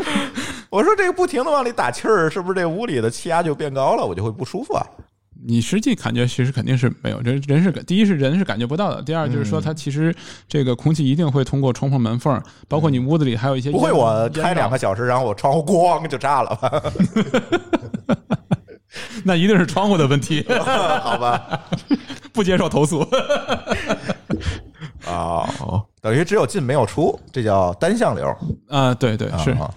[0.70, 4.86] 我说这个不停的往里打气儿，是不是这屋里的气压就变高了，我就会不舒服啊？
[5.44, 10.14] 你实际感觉其实肯定是没有，人人是第一是人是感觉不到的，第二就是说它其实
[10.46, 16.82] 这个空气一定会通过窗户门缝，包括你屋子里还有一些不会我开两个小时，然后我窗户咣就炸了吧？
[19.24, 21.60] 那一定是窗户的问题，好吧？
[22.32, 23.00] 不接受投诉。
[25.06, 28.32] 哦，等于只有进没有出，这叫单向流。
[28.68, 29.50] 啊，对对是。
[29.50, 29.68] 啊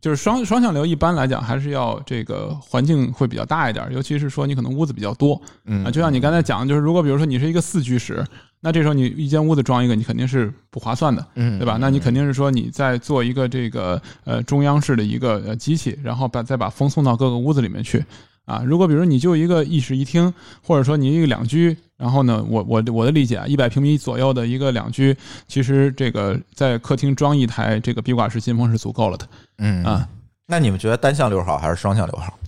[0.00, 8.24] 就是双双向流，一般来讲还是要这个环境会比较大一点，尤其是说你可能屋子比较多，嗯啊，就像你刚才讲的，就是如果比如说你是一个四居室，
[8.60, 11.78] 那这时候你一间屋子装一个，你肯定是不划算的，嗯对吧？
[11.80, 18.04] 那你肯定是说你在做一个这个呃中央式的一个呃机器，然后把再把风送到各个屋子里面去。
[18.48, 20.32] 啊，如果比如你就一个一室一厅，
[20.62, 25.14] 或者说你一个两居，然后呢，我我我的理解啊，一百平米左右的一个两居，
[25.46, 30.08] 其实这个在客厅装一台这个壁挂式新风是足够了的嗯啊。
[30.46, 32.38] 那你们觉得单向流好还是双向流好？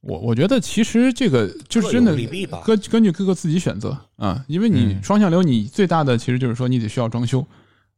[0.00, 2.16] 我我觉得其实这个就是真的
[2.64, 7.44] 根根据各个自己选择啊，因为你嗯双向流，你最大的其实就是说你得需要装修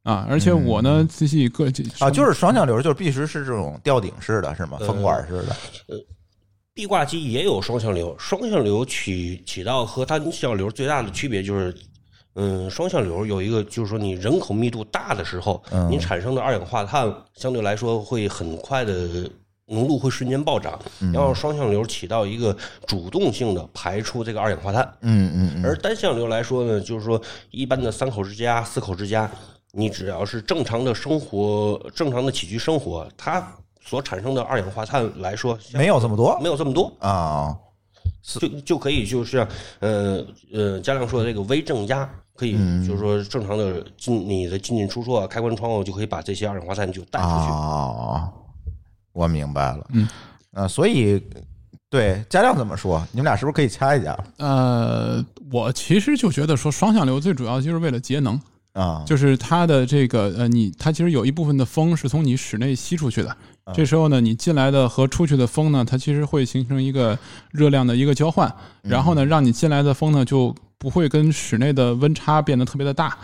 [0.02, 1.66] 啊，而且我呢自己个
[2.00, 4.78] 啊，就是双向流，就是必须是这种吊顶式的，是吗？
[4.80, 5.56] 呃风管式的。
[6.78, 11.74] 壁挂机也有双向流，双向流起起到和单向流最大的区别就是，
[12.36, 19.28] 嗯，双向流有一个就是说你人口密度大的时候，嗯你产生的二氧化碳相对来说会很快的
[19.66, 20.78] 浓度会瞬间暴涨，
[21.12, 25.66] 然后双向流起到一个主动性的排出这个二氧化碳，嗯嗯嗯。
[25.66, 29.28] 而单向流来说呢，就是说一般的三口之家、四口之家，
[29.72, 33.44] 你只要是正常的生活、正常的起居生活，它
[33.88, 37.56] 所产生的二氧化碳来说，没有这么多没有这么多，啊。
[38.20, 39.46] 就就可以就是
[39.78, 40.22] 呃
[40.52, 47.32] 呃嘉亮说的这个微正压，可以嗯就是说正常的进你的进进出出啊，开关窗户就可以把这些二氧化碳就带出去。
[47.32, 48.30] 哦，
[49.12, 49.86] 我明白了。
[49.92, 50.06] 嗯，
[50.52, 51.22] 呃，所以
[51.88, 53.02] 对家亮怎么说？
[53.12, 58.38] 你们俩是不是可以掐一下呃，我其实就觉得说双向流最主要就是为了节能，
[58.74, 59.02] 啊？
[59.06, 63.34] 就是它的这个呃，你它其实有一部分的风是从你室内吸出去的，
[63.74, 67.18] 这时候呢，你进来的和出去的风呢，它其实会形成一个
[67.50, 68.52] 热量的一个交换，
[68.82, 73.16] 然后呢，让你进来的风呢就不会跟室内的温差变得特别的大。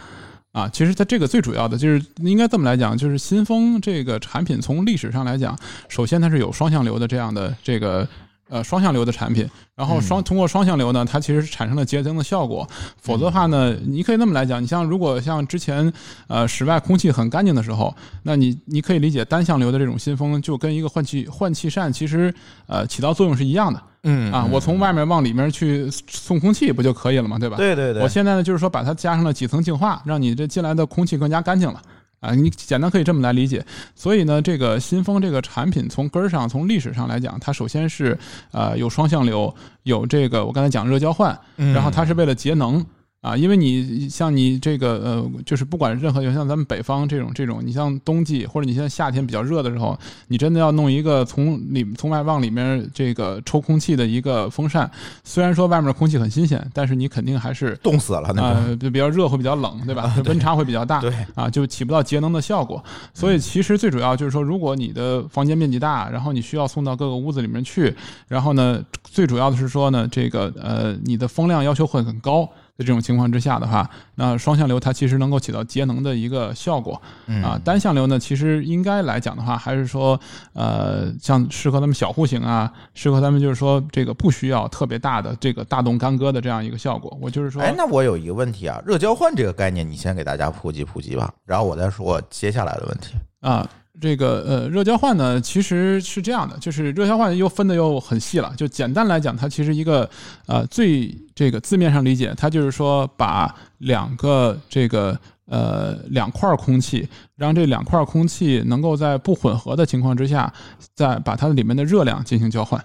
[0.53, 8.07] 啊，其实它这个最主要的就是应该这么来讲，就是新风这个产品从历史上来讲，首先它是有双向流的这样的这个
[8.49, 12.69] 呃双向流的产品，然后双通过双向流呢，它其实是产生了节能的效果。
[13.01, 15.93] 否则的话呢，你可以那么来讲，你像如果像之前
[16.29, 22.33] 呃室外空气很干净的时候，那你你可以理解单向流的这种新风就跟一个换气换气扇其实
[22.67, 24.47] 呃起到作用是一样的嗯啊。
[24.53, 27.57] 我从外面往里面去送空气不就可以了嘛，对吧？
[27.57, 31.81] 对对对，我现在呢，就是说把它加上了几层净化，让你这进来的空气更加干净了。
[32.25, 33.65] 啊，你简单可以这么来理解。
[33.95, 38.19] 所以呢，这个新风这个产品从根儿上，从历史上来讲，它首先是
[38.53, 42.85] 呃有双向流，有这个我刚才讲热交换，然后它是为了节能。
[43.25, 54.91] 啊，因为你像你这个呃，就是不管任何，像咱们北方这种这种，你像冬季或者你现在夏天比较热的时候，你真的要弄一个从里从外往里面这个抽空气的一个风扇，
[55.25, 58.51] 虽然说外面的空气很新鲜，但是你肯定还是冻死了那种。
[58.51, 60.15] 呃，就比较热会比较冷，对吧？
[60.27, 62.85] 温差会比较大，对啊，就起不到节能的效果。
[63.15, 67.95] 所以其实最主要就是说，如果你的房间面积大，然后你需要送到各个屋子里面去，
[68.29, 72.47] 然后呢，最主要的是说呢，这个呃，你的风量要求会很高。
[72.77, 77.01] 在这种情况之下的话，那双向流它其实能够起到节能的一个效果
[77.43, 77.61] 啊。
[77.65, 80.19] 单向流呢，其实应该来讲的话，还是说
[80.55, 87.17] 呃，像适合咱们小户型啊，适合咱们就是说这个不需要特别大的这个大动干戈的这样一个效果。
[87.21, 93.69] 我就是说，哎，那我有一个问题啊，热交换这个概念，你先给大家普及普及吧，然后我再说接下来的问题啊。
[94.01, 98.53] 这个呃，热交换呢，其实是这样的，就是热交换又分的又很细了。
[98.57, 100.09] 就简单来讲，它其实一个
[100.47, 110.53] 呃最这个字面上理解，它就是说把两个这个呃两块空气，让这两块空气能够在不混合的情况之下，
[110.95, 112.85] 再把它里面的热量进行交换。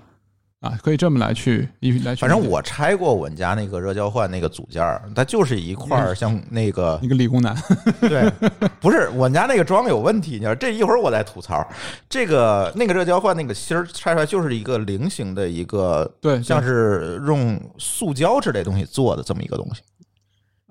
[0.59, 2.13] 啊，可以这么来去一来。
[2.15, 7.55] 反正我拆过我们家那个热交换那个组件儿，它就是一块儿像那个一个理工男。
[8.01, 8.29] 对，
[8.81, 10.31] 不是我们家那个装有问题。
[10.31, 11.65] 你知道这一会儿我再吐槽。
[12.09, 19.81] 这个那个热交换那个芯儿拆出来就是一个菱形的一个，对，像是用塑胶之类东西做的这么一个东西。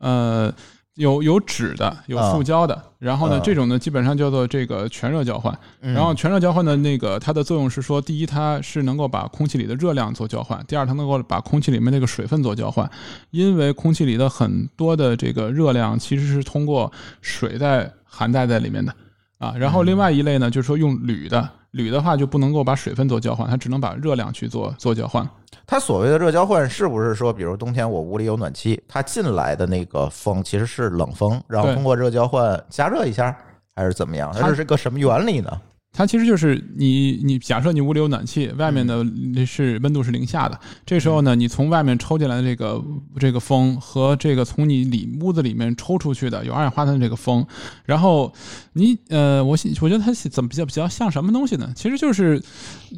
[0.00, 0.52] 呃。
[0.98, 5.56] 有有纸的，有塑胶的，然后呢，这种呢基本上叫做这个全热交换。
[5.80, 12.90] 然后全热交换的那个它的作用是说，第一，它是能够把空气里的热量做交换；第二，它能够把空气里面那个水分做交换。
[13.30, 18.92] 因为空气里的很多的这个热量其实是通过水在含带在里面的
[19.38, 19.54] 啊。
[19.56, 21.48] 然后另外一类呢，就是说用铝的。
[21.78, 25.26] 铝的话就不能够把水分做交换，它只能把热量去做做交换。
[25.64, 33.36] 它所谓的热交换是不是说，比如冬天我屋里有暖气，它进来的那个风其实是冷风，然后通过热交换加热一下，
[33.76, 34.32] 还是怎么样？
[34.34, 35.50] 它是个什么原理呢？
[35.98, 39.04] 它其实就是你，你假设你屋里有暖气，外面的
[39.44, 40.56] 是温度是零下的，
[40.86, 42.80] 这时候呢，你从外面抽进来的这个
[43.18, 47.44] 这个风和这个从你里屋子里面抽出去的有二氧化碳的这个风，
[47.84, 48.32] 然后
[48.74, 51.68] 你呃，我我觉得它怎么比较比较像什么东西呢？
[51.74, 52.38] 其实就是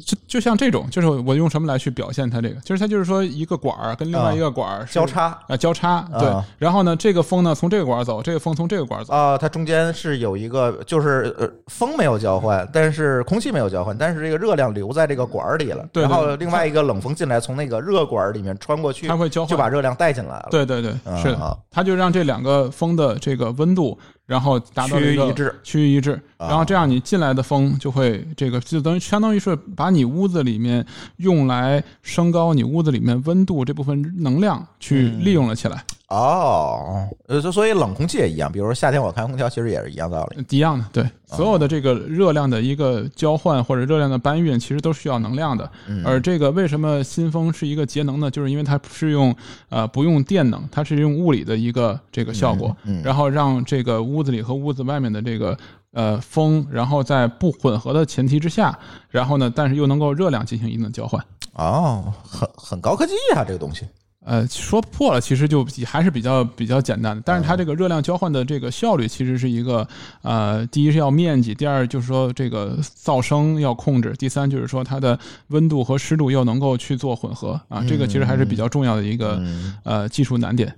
[0.05, 2.61] 就就像这种，就是我用什么来去表现它这个？
[2.61, 12.90] 就是它就是说一个管儿跟另外一个管儿交叉啊交叉对，然后呢，这个风呢从这个管儿走，这个风从这个管儿走啊，它中间是有一个就是呃风没有交换，但是。
[12.91, 15.87] 是空气没有交换，但是这个热量留在这个管儿里了。
[15.93, 20.47] 对，然后另外一个冷风进来，从那个热管里面穿过去，它会交换，就把热量带进来了。
[20.51, 23.97] 对对对，是的，它就让这两个风的这个温度，
[24.31, 26.17] 然后达到一致，趋于一致。
[26.37, 30.83] 然后这样你进来的风就会这个就等于相当于是把你屋子里面
[31.17, 35.83] 用来升高你屋子里面温度这部分能量去利用了起来。
[36.07, 40.85] 哦，呃，所以冷空气也一样，比如说夏天我开空调，其实也是一样道理，一样的。
[40.91, 45.69] 对，所有的这个热量的一个交换或者热量的搬运，其实都需要能量的。
[46.03, 48.29] 而这个为什么新风是一个节能呢？
[48.29, 49.33] 就是因为它是用
[49.69, 55.57] 呃不用电能，它是用物理的一个这个效果，然后让这个屋子里和屋子外面的这个
[55.91, 58.77] 呃风，然后在不混合的前提之下，
[59.09, 61.23] 然后呢，但是又能够热量进行一定的交换。
[61.53, 63.85] 哦，很很高科技啊，这个东西。
[64.23, 67.23] 呃，说破了，其实就还是比较比较简单的。
[67.25, 69.87] 但是它这个热量交换的这个效率，其实是一个
[70.21, 79.41] 呃，第一是要面积，第二就是说这个噪声要控制，第三就是说它的温度和湿度又能够去做混合啊，这个其实还是比较重要的一个
[79.83, 80.69] 呃技术难点。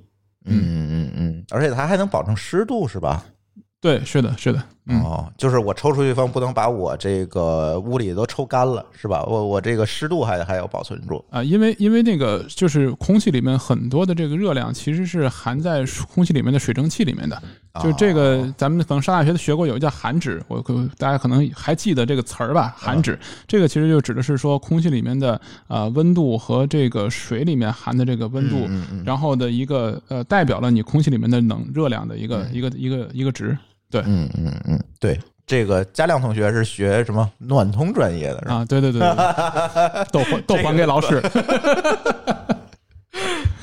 [0.45, 3.25] 嗯嗯嗯嗯，而且它还能保证湿度，是吧？
[3.83, 4.63] 对，是的，是的，
[5.03, 9.21] 哦，就是我抽出去风不能把我这个屋里都抽干了，是吧？
[9.27, 17.43] 我我这个湿度还还要保存住啊，因为因为那个就是空气里面很多的这个热量其实是含在空气里面的水蒸气里面的，
[17.83, 20.63] 就这个咱们可能上大学的学过，有一个叫含脂，我
[20.97, 22.73] 大家可能还记得这个词儿吧？
[22.77, 28.65] 含脂，这个其实就指的是说空气里面的呃温度和这个水里面含的这个温度，
[29.05, 33.57] 然后的一个呃代表了你空气里面的冷热量的一个一个一个一个值。
[33.93, 38.65] 对，嗯嗯嗯，对，这个嘉亮同学是学什么暖通专业的啊？
[38.67, 38.99] 对对对，
[40.11, 41.21] 都 还都还给老师。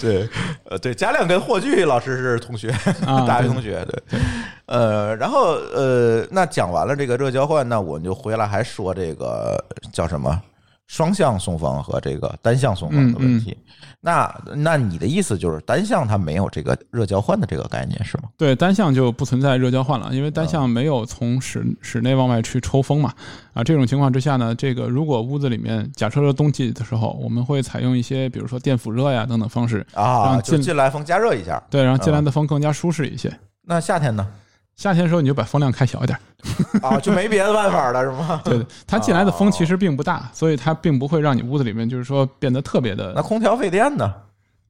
[0.01, 0.27] 对，
[0.71, 2.73] 呃，对，嘉亮跟霍炬老师是同学，
[3.27, 3.85] 大学同学。
[3.85, 4.21] 对，
[4.67, 9.63] 呃，然后呃，那讲完了这个热交换，那我们就回来还说这个
[9.93, 10.41] 叫什么
[10.91, 13.57] 双向送风和这个单向送风的问题。
[14.01, 18.25] 那那你的意思就是单向它没有这个热交换的这个概念是吗？
[18.37, 23.15] 对，单向就不存在热交换了，因为单向没有从室室内往外去抽风嘛。
[23.55, 31.63] 啊，这种情况之下呢，这个如果屋子里面假设是冬季的时候，我们会采用一些比如说电辅热呀等等方式啊，让进就进来风加热一下。
[31.71, 33.33] 对，让进来的风更加舒适一些。
[33.63, 34.27] 那夏天呢？
[34.81, 36.19] 夏天的时候你就把风量开小一点，
[36.81, 38.41] 啊，就没别的办法了是吗？
[38.47, 44.11] 对，它进来的风其实并不大，所以它并不会让你屋子里面就是说变得特别的那空调费电呢？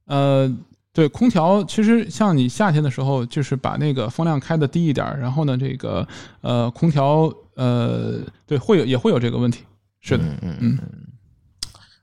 [0.07, 0.53] 呃，
[0.91, 6.05] 对，空调其实像你夏天的时候，就是把那个风量开的低一点儿，然后呢，这个
[6.41, 9.63] 呃空调呃对会有也会有这个问题，
[10.01, 10.79] 是的，嗯嗯嗯，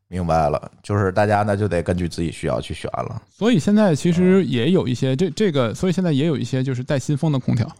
[0.08, 3.20] 明白了，就是大家呢就得根据自己需要去选了。
[3.28, 7.70] 所以现在其实也有一些这这个，所以现在也有一些就是带新风的空调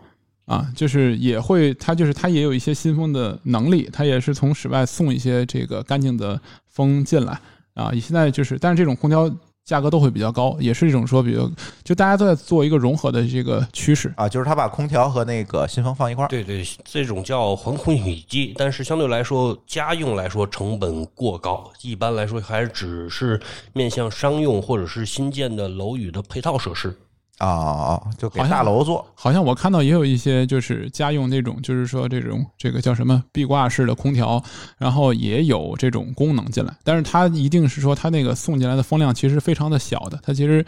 [0.48, 7.40] 啊，就是也会它就是它也有一些新风的能力，它也是从室外送一些这个干净的风进来
[7.74, 7.92] 啊。
[7.92, 9.30] 现在就是，但是这种空调。
[9.68, 11.46] 价格都会比较高，也是一种说，比如
[11.84, 16.28] 就大家都在做一个融合的这个趋势啊，就是他把空调和那个新风放一块儿。
[16.28, 23.38] 对对，这种叫环控洗衣机，但是相对来说，家用来说成本过高，一般来说还只是
[23.74, 26.96] 面向商用或者是新建的楼宇的配套设施。
[27.38, 29.06] 啊，就给大楼做。
[29.14, 34.42] 好像我看到也有一些就是家用那种，就是说这种这个叫什么壁挂式的空调，
[34.76, 36.74] 然后也有这种功能进来。
[36.82, 40.64] 但是它一定是说它那个送进来的风量其实非常的小的，它其实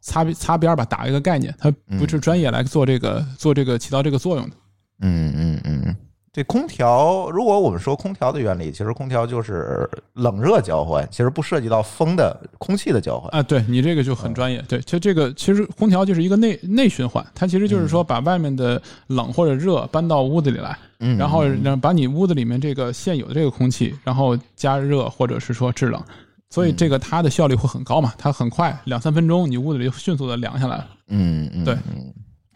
[0.00, 4.56] 擦擦边吧，打一个概念，它不是专业来做这个做这个起到这个作用的。
[5.00, 5.96] 嗯嗯嗯。
[6.34, 13.40] 这空调，如果我们说空调的原理，其实空调就是冷热交换，其实不涉及到风的空气的交换啊。
[13.40, 14.60] 对你这个就很专业。
[14.66, 20.76] 对，其实这个其实空调就是一个内内循环，它其实就是说把外面的冷或者热搬到屋子里来，
[21.16, 26.02] 然后让把你屋子里面这个现有的这个空气，然后加热或者是说制冷，
[26.50, 30.88] 所以这个它的效率会很高嘛，它很快两三分钟，你屋子里迅速的凉下来了。
[31.10, 31.78] 嗯嗯，对，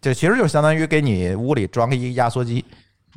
[0.00, 2.64] 这其实就相当于给你屋里装一个压缩机。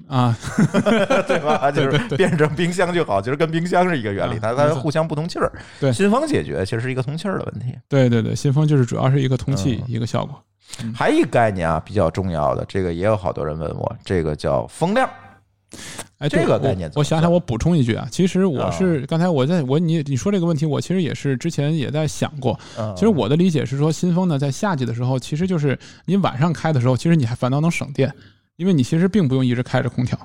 [0.08, 0.36] 啊，
[1.28, 1.70] 对吧？
[1.72, 5.52] 就是变成冰箱就好，其实跟冰箱是一个原理，它它互相不通气儿。
[5.80, 7.78] 对，新风解决其实是一个通气儿的问题。
[7.88, 10.42] 对对对，新风就是主要是一个通气一个效果。
[10.96, 15.10] 还一概念啊，比较重要的，这个也有好多人问我，这个叫风量。
[16.18, 22.58] 哎，这个概念，我想想，我补充一句啊，其实我是刚才我在我你你说这个问题，我其实也是之前也在想过。
[22.96, 28.14] 其实我的理解是说，新风呢，在夏季的时候，其实就是你晚上开的时候，其实你还反倒能省电。
[28.62, 30.16] 因为你其实并不用一直开着空调，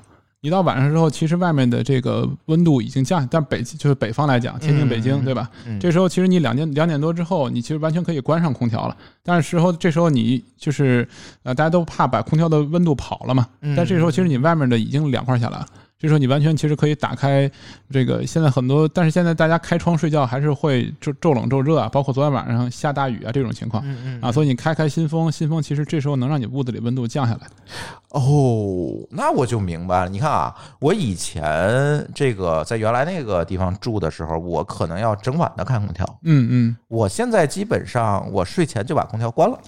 [0.41, 5.49] 你到晚上之后，其实外面的这个温度已经降，但北就是北方来讲，天津、北京，对吧？
[5.79, 8.95] 这时候其实你两点两点多之后，你其实完全可以关上空调了。
[9.23, 11.09] 但是时候这时候你就是
[11.41, 13.47] 呃，大家都怕把空调的温度跑了嘛。
[13.75, 15.65] 但这时候其实你外面的已经凉快下来了。
[15.99, 17.49] 就说你完全其实可以打开
[17.89, 23.83] 这个，现在很多，但是现在大家开窗睡觉还是会骤骤冷骤热啊，包括昨天晚上下大雨啊这种情况
[24.21, 27.47] 啊，所以你开开新风，新风其实这时候能让你屋子里温度降下来。
[28.09, 30.09] 哦，那我就明白了。
[30.09, 36.05] 你看啊，我以前这个在原来那个地方住的时候，我可能要整晚的开空调。
[36.23, 39.59] 嗯嗯，我现在基本上我睡前就把空调关了。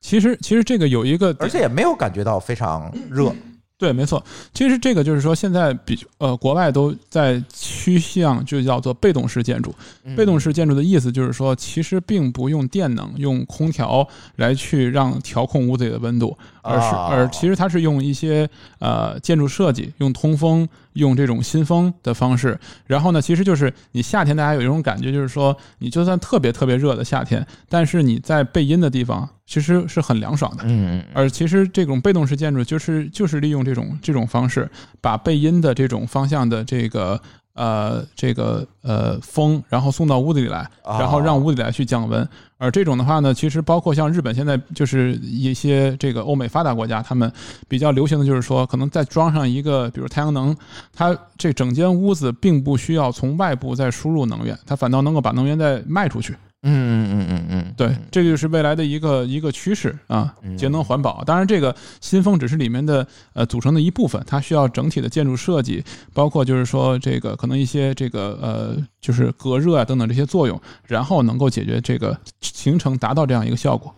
[0.00, 3.32] 其实其实这个有一个，而且也没有感觉到非常热。
[3.78, 9.74] 对，没错，其实这个就是说，现在比呃，国外都在趋向就叫做被动式建筑。
[10.16, 18.48] 被动式建筑的意思就是说，其实并不用电能，用空调来去让调控屋子里的温度，而是而其实它是用一些
[18.78, 22.58] 呃建筑设计，用通风，用这种新风的方式。
[22.86, 29.28] 然后呢，其实就是你夏天大家有一种感觉，就是说你就算特别特别热的夏天，但是你在背阴的地方。
[29.48, 34.68] 其实是很凉爽的，嗯，而其实这种被动式建筑就是就是利用这种这种方式，
[35.00, 37.22] 把背阴的这种方向的这个
[37.54, 42.28] 呃这个呃风，然后送到屋子里来，然后让屋子里来去降温。
[42.58, 47.30] 而这种的话呢，其实包括像日本现在就是一些这个欧美发达国家，他们
[47.68, 50.56] 比较流行的就是说，可能再装上一个比如太阳能，
[50.92, 56.34] 它这整间屋子并不需要从外部再输入能源，它反倒能够把能源再卖出去。
[56.68, 61.22] 嗯嗯嗯嗯嗯，对，这个就是未来的一个一个趋势啊，节能环保。
[61.24, 73.94] 当然，这个新风只是里面的呃组成的一部分，它需要整体的建筑设计，包括就是说这个可能一些这个呃就是隔热啊等等这些作用，然后能够解决这个形成达到这样一个效果。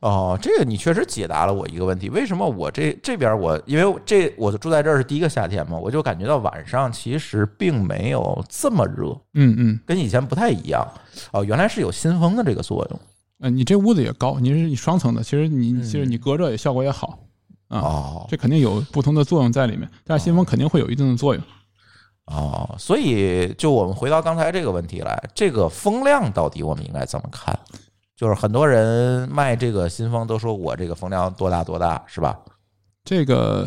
[0.00, 10.86] 哦，这个你确实解答了我一个问题，为什么我这这边我因为这我住在这儿是第一个夏天嘛，我就感觉到晚上其实并没有这么热，嗯嗯，跟以前不太一样。
[11.32, 13.00] 哦，原来是有新风的这个作用。
[13.40, 17.18] 嗯，你这屋子也高，你是你双层的，其实你其实你隔热也效果也好
[17.68, 17.78] 啊。
[17.80, 21.44] 哦，这肯定有不同的作用在里面，但是新风肯定会有一定的作用。
[22.24, 27.58] 哦，所以就我们回到刚才这个问题来，这个风量到底我们应该怎么看？
[28.20, 32.38] 就是很多人卖这个新风都说我这个风量多大多大，是吧？
[33.02, 33.66] 这个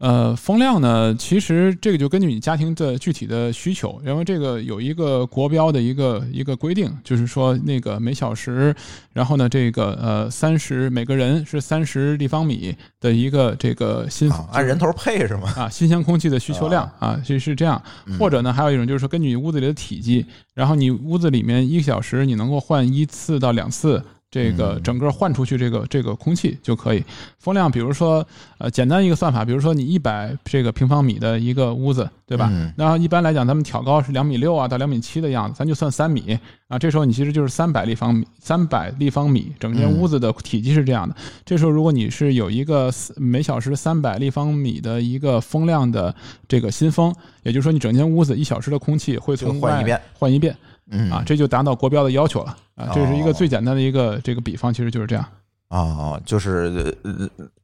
[0.00, 8.74] 呃风量呢，其实这个就根据你家庭的具体的需求，因为这个有一个国标的一个一个规定，就是说那个每小时，
[9.12, 15.52] 然后呢这个呃三十每个人是三十立方米的一个这个新啊，按人头配是吗？
[15.54, 17.80] 啊，新鲜空气的需求量啊，是是这样。
[18.18, 20.24] 或者呢，还有一种就是说，根据你屋子里的体积，
[20.54, 24.02] 然后你屋子里面一个小时你能够换一次到两次。
[24.30, 27.04] 这个整个换出去这个这个空气就可以
[27.38, 28.24] 风量，比如说
[28.58, 32.48] 呃简单一个算法，比如说你一百这个平方米的一个屋子，对吧？
[32.76, 36.78] 然后一般来讲，咱们挑高是两米六啊到两米七的样子，咱就算三米啊。
[36.78, 41.16] 这时候你其实就是三百立方米，三百立方米整间屋子的体积是这样的。
[41.44, 46.14] 这时候如果你是有一个每小时三百立方米的一个风量的
[46.46, 47.12] 这个新风，
[47.42, 50.56] 也就是说你整间屋子一小时的空气会从换一遍换一遍。
[50.90, 52.90] 嗯啊，这就达到国标的要求了啊！
[52.92, 55.24] 这是一个最简单的一个这个比方，其实就是这样
[55.68, 56.20] 啊。
[56.24, 56.96] 就是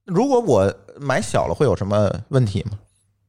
[0.05, 2.79] 如果我买小了，会有什么问题吗？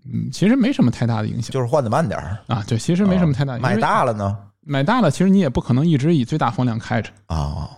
[0.05, 2.63] 嗯，其实没什么太大的影响，就是换的慢点儿啊。
[2.67, 3.57] 对，其实没什么太大。
[3.57, 4.37] 买大了呢？
[4.61, 7.69] 买大了，其实你也不可能一直以最大风量开着啊。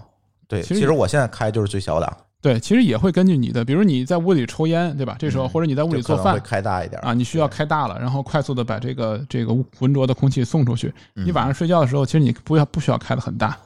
[0.48, 2.18] 对，其实我现在开就是最小档。
[2.42, 5.18] 对，其实也会根据你的，比如你在屋里抽烟，对吧？
[5.20, 10.94] 这时候或者你在屋里做饭，会开大一点啊，你需要开大了，然后快速的把这个这个浑浊的空气送出去。
[11.14, 13.58] 你晚上睡觉的时候，其实你不要不需要开的很大，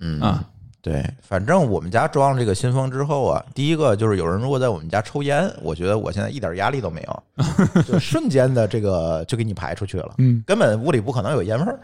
[0.00, 0.42] 嗯啊，
[0.80, 7.22] 对，反正我们家装了这个新风之后啊，第一个就是有人如果在我们家抽烟，我觉得我现在一点压力都没有，
[7.84, 11.78] 就瞬间的这个就给你排出去了，嗯，根本屋里不可能有烟味儿。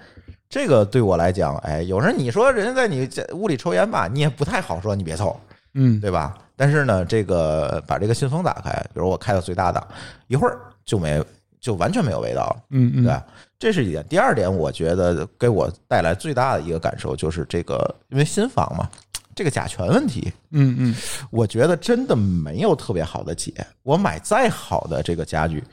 [0.49, 5.39] 这个对我来讲，哎，有时候你说人家在你家屋里抽烟吧，你也不太好说你别抽，
[5.75, 6.37] 嗯，对吧？
[6.57, 9.87] 但是呢，这个把这个信封打开，比如我开到最大档，
[10.27, 11.23] 一会儿就没，
[11.61, 12.63] 就完全没有味道了。
[12.71, 13.23] 嗯嗯，对，
[13.59, 14.05] 这是一点。
[14.09, 18.89] 第二点，我觉得给我带来最大的一个感受就是这个，因为新房嘛，
[19.35, 20.95] 这个甲醛问题，嗯嗯，
[21.31, 23.55] 我觉得真的没有特别好的解。
[23.83, 25.65] 我买再好的这个家具，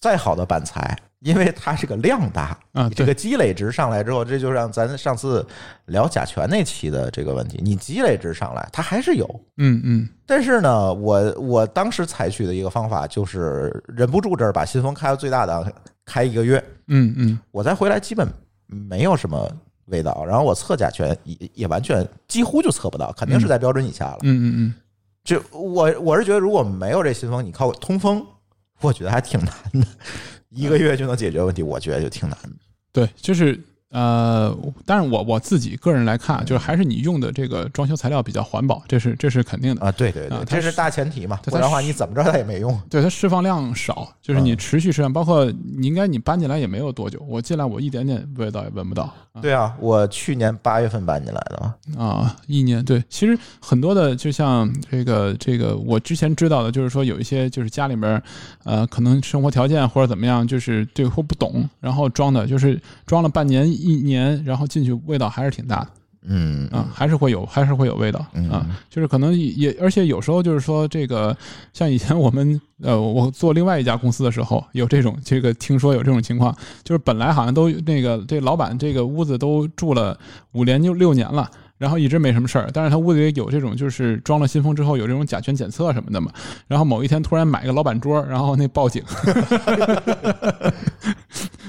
[0.00, 0.98] 再好的板材。
[1.22, 5.46] 因为它这个量大啊，这个积累值上来之后，这就让咱上次
[5.86, 9.24] 聊甲醛那期的这个问题，你积累值上来，它还是有，
[9.58, 10.08] 嗯嗯。
[10.26, 15.64] 但是呢，我我当时采取的一个方法就是忍不住这儿把新风开到最大档，
[16.04, 18.26] 开一个月，嗯嗯，我再回来基本
[18.66, 19.48] 没有什么
[19.86, 24.74] 味道，然后我测甲醛也也完全几乎就测不到，肯定是在标准以下了，嗯嗯嗯。
[25.22, 28.26] 就我我是觉得如果没有这新风，你靠通风，
[28.80, 29.86] 我觉得还挺难的。
[30.54, 32.50] 一个月就能解决问题，我觉得就挺难的。
[32.92, 33.58] 对，就是
[33.92, 39.92] 呃，但是我我自己个人来看，就是还是你用的这个装修材料比较环保，这是这是肯定的啊。
[39.92, 42.80] 对对对，这是大前提嘛，不然的话你怎么着它也没用。
[42.88, 45.44] 对，它释放量少，就是你持续释放，包括
[45.76, 49.12] 你应该你搬进来也没有多久，我进来我一点点味道也闻不到。
[49.40, 58.22] 对啊，我去年八月份搬进来的啊，一年对，其实很多的，就像这个这个，我之前知道的，就是说有一些就是家里面，
[58.64, 65.88] 呃，可能生活条件或者怎么样，就是对或不懂，然后装的，就是装了半年一年，然后进去味道还是挺大的。
[66.24, 71.36] 嗯啊，还是会有，还是会有味道啊，就是可能也，而且有时候就是说这个，
[71.72, 80.16] 像以前我们呃，我做另外一家公司的时候，有这种这个听说有这种情况，就是本来好像都那个这老板这个屋子都住了
[80.52, 86.30] 五年就六年了，然后一直没什么事儿，但是他屋里有这种就是装了新风之后有这种甲醛检测什么的嘛，
[86.68, 89.02] 然后某一天突然买个老板桌，然后那报警。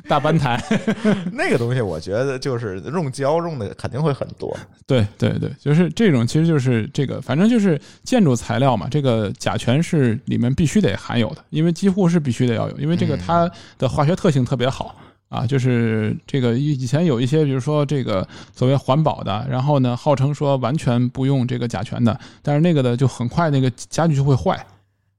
[0.08, 0.62] 大班台，
[1.32, 4.56] 那个东西我觉得就是用胶用的肯定会很多。
[4.86, 14.96] 对对对，就是这种，其实就是这个，反正就是建筑材料嘛，这个甲醛是里面必须得含有的，因为几乎是必须得要有，因为这个它的化学特性特别好
[15.30, 15.48] 啊。
[15.48, 24.66] 就是这个以以前有一些，比如说这个所谓环保的，然后呢号称说完全不用这个甲醛的，但是那个的就很快那个家具就会坏。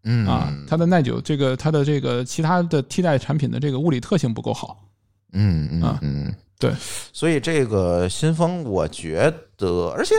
[0.05, 4.81] 嗯啊，它的耐久，这个它的这个其他的替代产品的这个物理特性不够好。
[5.37, 6.73] 嗯嗯嗯，对，
[7.13, 10.15] 所以这个新风，我觉得，而且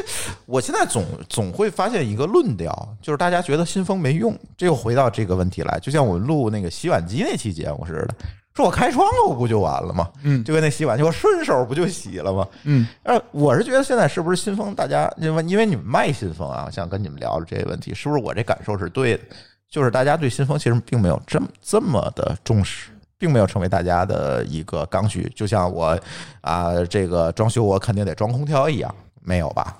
[0.45, 8.15] 我现在总总会发现一个论调，就是大家觉得新风没用，这又回到这个问题来，就像我们录那个洗碗机那期节目似的，
[8.53, 10.09] 说我开窗户不就完了吗？
[10.23, 12.45] 嗯，就跟那洗碗机，我顺手不就洗了吗？
[12.65, 19.23] 嗯，呃，我是觉得现在是不是新风，大家因为因为你们卖新风啊，我想跟你们聊聊这个问题，是不是我这感受是对的？
[19.69, 25.29] 就是大家对新风其实并没有这么这么的重视，并没有成为大家的一个刚需。
[25.35, 25.99] 就像我
[26.41, 29.77] 啊，这个装修我肯定得装空调一样，没有吧？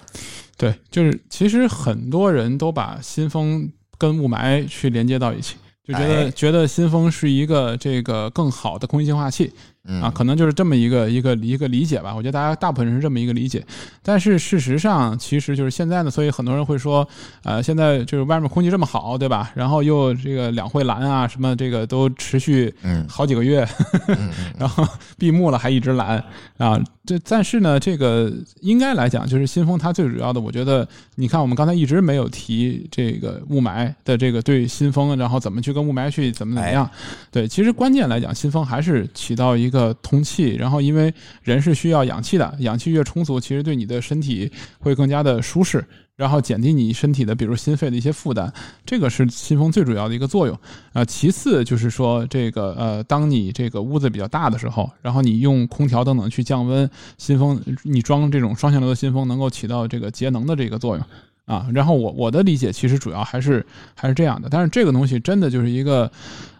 [0.58, 9.54] 对，就是其实很多人都把新风跟雾霾去连接到一起，就觉得觉得新风是一个这个更好的空气净化器
[9.88, 12.14] 嗯啊，可能就是这么一个一个一个理解吧。
[12.16, 13.66] 我觉得大家大部分人是这么一个理解，
[14.02, 17.08] 但是事实上，其实就是现在呢，所以很多人会说，
[17.44, 19.52] 呃，现在就是外面空气这么好，对吧？
[19.56, 23.68] 然后又这个两会蓝啊，什么这个都持续嗯好几个月，
[24.08, 26.24] 嗯 然后闭幕了还一直蓝
[26.58, 26.80] 啊。
[27.08, 36.90] 这但是呢，这个应该来讲，就是新风它最主要的，我觉得你看我们刚才一直没有提这个雾霾的这个对新风，然后怎么去跟雾霾去怎么怎么样。
[37.30, 41.14] 对，其实关键来讲，新风还是起到一个通气，然后因为
[41.44, 45.86] 人是需要氧气的，氧气越充足，其实对你的身体会更加的舒适。
[46.16, 48.50] 然后减低你身体的，比如心肺的一些负担，
[48.86, 50.58] 这个是新风最主要的一个作用
[50.94, 61.06] 啊、其次就是说，这个呃，当你这个屋子比较大的时候，然后你用空调等等去降温，新风你装这种双向流的新风能够起到这个节能的这个作用
[61.44, 61.68] 啊。
[61.74, 66.10] 然后我我的理解其实主要还是还是这样的，但是这个东西真的就是一个。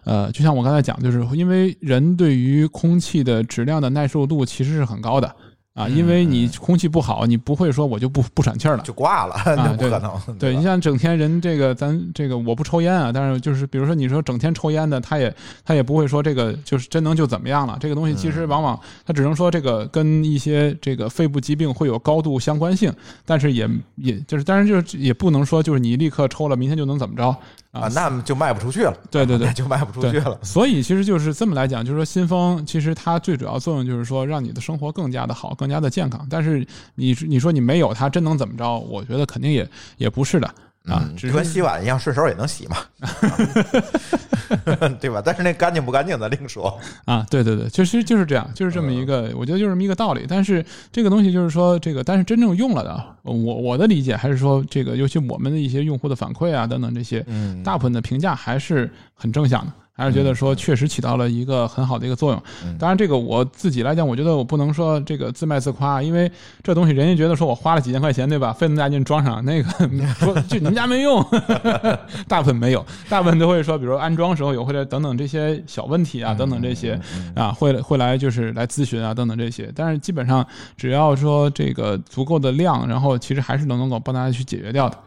[0.06, 5.34] 呃，就像我刚才讲，就是因为人对于空气的质量的耐受度其实是很高的
[5.74, 10.38] 啊，因为你空气不好，你不会说我就不不喘气儿了，就挂了， 那不对可能。
[10.38, 15.34] 对吧你像整天人这个咱这个我不抽烟啊，但是就是比如说你说整天抽烟的，他也
[15.66, 17.76] 他也不会说这个就是真能就怎么样了。
[17.78, 22.90] 这个东西其实往往他只能说这个跟一些这个肺部疾病会有高度相关性，
[23.26, 27.36] 但是也也就是当然就是也不能说就是你立刻抽了明天就能怎么着
[27.80, 28.96] 啊，那就卖不出去了。
[29.10, 30.38] 对对对 就卖不出去了。
[30.42, 36.26] 所以其实就是这么来讲，就是说新风其实它最主要作用就是说让你的生活更加的好，更加的健康。
[36.30, 38.78] 但是你你说你没有它，真能怎么着？
[38.78, 40.54] 我觉得肯定也也不是的
[40.86, 42.76] 啊，嗯，只就跟洗碗一样，顺手也能洗嘛
[45.00, 45.20] 对吧？
[45.24, 46.78] 但是那干净不干净咱另说。
[47.04, 50.24] 啊，对对对，其实就是这样，就是这么一个，我觉得就是这么一个道理。
[50.28, 59.72] 但是这个东西就是说，这个但是真正用了的，我我的理解还是说，这个尤其我们的一些用户的反馈啊等等这些，嗯大部分的评价还是很正向的。
[59.96, 62.42] 还是觉得说确实起到了一个很好的一个作用。
[62.78, 66.30] 当然，这个我自己来讲，我觉得我不能说这个自卖自夸，因为
[66.62, 68.52] 这东西人家觉得说我花了几千块钱，对吧？
[68.52, 69.70] 费那么大劲装上，那个
[70.20, 71.24] 说就你们家没用，
[72.28, 77.00] 大部分没有，大部分都会说，比如安装时候有或者等等这些小问题啊，等等这些
[77.34, 79.72] 啊，会会来就是来咨询啊，等等这些。
[79.74, 84.98] 但是基本上只要说这个足够的量，然后其实还是能能够帮大家去解决掉的。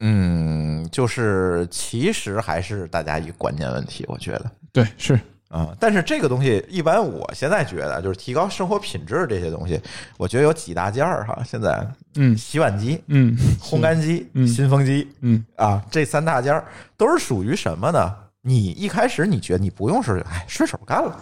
[0.00, 5.18] 嗯，就是其实还是大家一个观念问题，我觉得对，是
[5.48, 9.80] 啊、但是这个东西，一般我现在觉得就是提高生活品质这些东西，
[10.18, 11.42] 我觉得有几大件儿哈。
[11.42, 11.86] 现在
[12.16, 16.64] 嗯洗碗机、嗯烘干机、嗯新风机嗯啊，这三大件儿
[16.98, 18.14] 都是属于什么呢？
[18.42, 21.18] 你一开始你觉得你不用是，哎，顺手干了，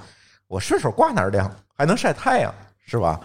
[0.48, 2.52] 我顺手挂哪儿晾，还能晒太阳，
[2.84, 3.20] 是吧？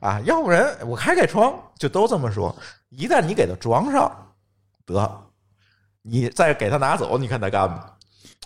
[0.00, 2.54] 啊，要不然我开开窗，就都这么说。
[2.88, 4.10] 一旦你给它装上，
[4.94, 5.20] 得，
[6.02, 7.84] 你再给他拿走，你看他干吗？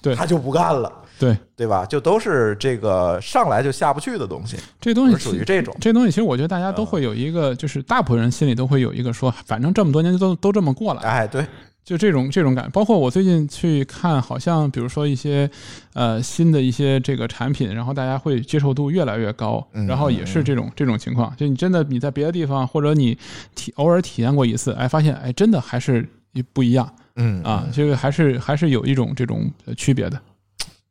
[0.03, 1.85] 对他就不干了，对，对吧？
[1.85, 5.77] 就都是这个上来就下不去的东西，这东西属于这种。
[5.79, 11.47] 这东西其实我觉得大家都会有一个，就是大部分人心里都会有一个说，反正这么多年都都这么过了，哎，对，
[11.85, 12.71] 就这种这种感。
[12.71, 15.51] 包括我最近去看，好像比如说一些
[15.93, 21.31] 呃新的一些这个产品，然后大家会接受度越来越高，嗯然后也是这种这种情况。
[21.37, 23.19] 就你真的你在别的地方或者你
[23.55, 26.09] 体偶尔体验过一次，哎，发现哎真的还是
[26.53, 30.21] 不一样嗯啊，这个还是还是有一种这种呃区别的。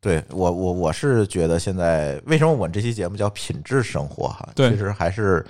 [0.01, 4.47] 对我我我是觉得现在为什么我们这期节目叫品质生活哈？
[4.55, 5.45] 其实还是，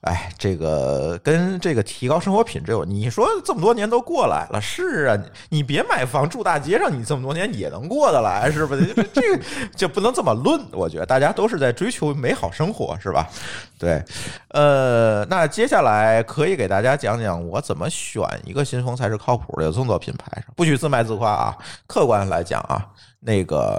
[0.00, 2.84] 哎，这个跟这个提高生活品质有。
[2.84, 8.76] 你说这么多年都过来了，是啊，你你别买房住大街上，你这么多年也能过得来，是吧？
[8.76, 9.44] 这这个
[9.76, 10.60] 就不能这么论。
[10.72, 13.28] 我觉得大家都是在追求美好生活，是吧？
[13.78, 14.02] 对，
[14.48, 21.56] 呃，那接下来可以给大家讲讲我怎么选一个新风才是靠谱的，有这么多品牌上，不许自卖自夸啊。
[21.86, 22.84] 客观来讲啊，
[23.20, 23.78] 那个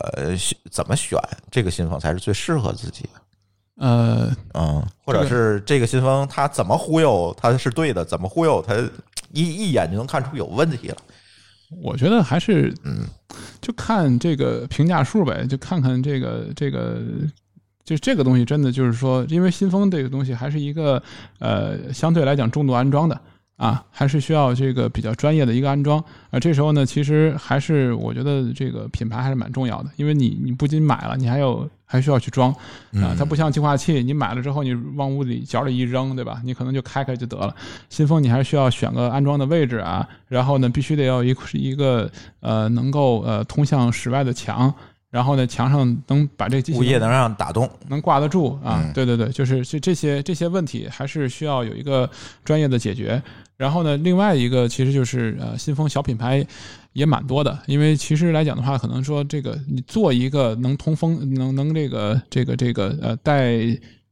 [0.72, 1.20] 怎么选
[1.52, 8.76] 这个信封才是最适合自己的，呃，嗯，或者是这个信封它怎么忽悠它是对的，怎么忽悠它
[9.32, 10.98] 一一眼就能看出有问题了。
[11.82, 13.06] 我觉得还是嗯，
[13.62, 17.02] 就看这个评价数呗，就看看这个这个。
[17.88, 21.02] 就这个东西真的就是说，因为新风这个东西还是一个
[21.40, 23.18] 呃相对来讲重度安装的
[23.58, 26.40] 啊，还是需要这个比较专业的一个安装啊。
[26.40, 32.52] 这时候呢，其实还是我觉得这个品牌还是蛮重要的，因为你你不仅买了，你还有还需要去装
[32.94, 33.16] 啊。
[33.18, 36.40] 它不像净化器，你买了之后你往屋里角里一扔，对吧？
[36.44, 37.56] 你可能就开开就得了。
[37.90, 42.10] 新风你还需要选个安装的位置啊，然后呢，必须得要一一个
[42.42, 44.74] 呃能够呃通向室外的墙。
[45.10, 48.92] 然后呢墙上能把这个机器物业能让打动，能挂得住啊嗯？
[48.94, 52.08] 对对对，就是这这些这些问题还是需要有一个
[52.44, 53.20] 专业的解决。
[53.58, 56.46] 然后呢，另外一个其实就是呃，新风小品牌
[56.94, 63.58] 也蛮多的，因为其实来讲的话，可能说这个你做一个能通风、能能这个这个这个呃带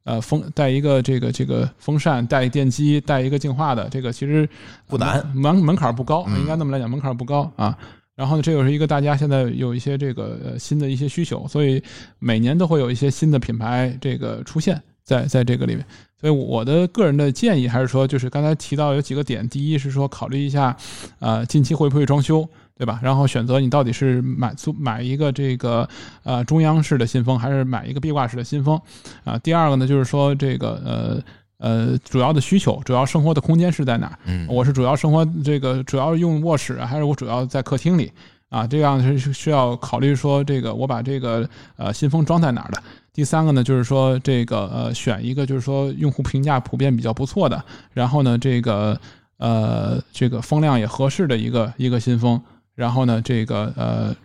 [0.04, 4.50] 呃风带一个这个这个风扇、带电机、带一个净化的，这个其实
[4.88, 7.78] 不难门门槛不高，嗯应该那么来讲门槛不高啊。
[8.16, 11.84] 然后呢，这又是一个大家现在有一些这个呃新的一些需求，所以
[12.18, 15.86] 每年都会有一些新的品牌这个出现在在这个里面。
[16.20, 20.76] 所以我的个人的建议还是说，就是刚才提到有几个点，第一是说考虑一下，
[21.20, 22.46] 呃，近期会不会装修，
[22.78, 23.00] 对吧？
[23.02, 25.88] 然后选择你到底是买租买一个这个
[26.24, 28.82] 呃中央式的新风，还是买一个壁挂式的新风
[29.24, 31.24] 啊、第二个呢，就是说这个呃。
[31.58, 34.20] 呃，主要的需求，主要生活的空间是在哪儿？
[34.26, 38.12] 嗯我是主要生活这个主要用卧室啊，还是我主要在客厅里
[38.50, 38.68] 啊？
[38.68, 42.84] 这样是是需要考虑说这个我把这个呃新风装在哪儿的。
[43.16, 47.64] 第三个呢，就是说这个呃选一个就是说用户评价普遍比较不错的，
[47.94, 49.00] 然后呢这个
[49.38, 52.40] 呃这个风量也合适的一个一个新风，
[52.76, 54.16] 然后呢这个呃。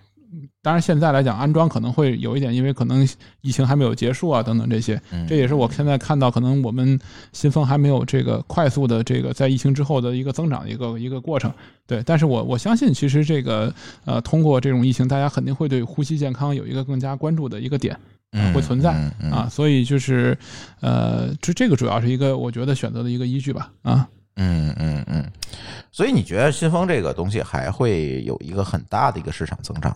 [0.62, 3.08] 当然，现在来讲安装可能会有一点，因为可能
[3.40, 7.00] 疫情还没有结束啊，等等这些，嗯这也是我现在看到可能我们
[7.32, 11.50] 新风还没有这个快速的这个在疫情之后的一个增长的一个一个过程。
[11.86, 13.72] 对，但是我我相信，其实这个
[14.04, 17.96] 呃，通过这种疫情，大家肯定会对呼吸健康有一个更加关注的一个点
[18.32, 20.36] 嗯会存在嗯嗯啊，所以就是
[20.80, 24.08] 呃，这这个主要是一个我觉得选择的一个依据吧啊。
[24.36, 25.30] 嗯嗯嗯，
[25.90, 29.94] 所以你觉得新风这个东西还会有一个很大的一个市场增长？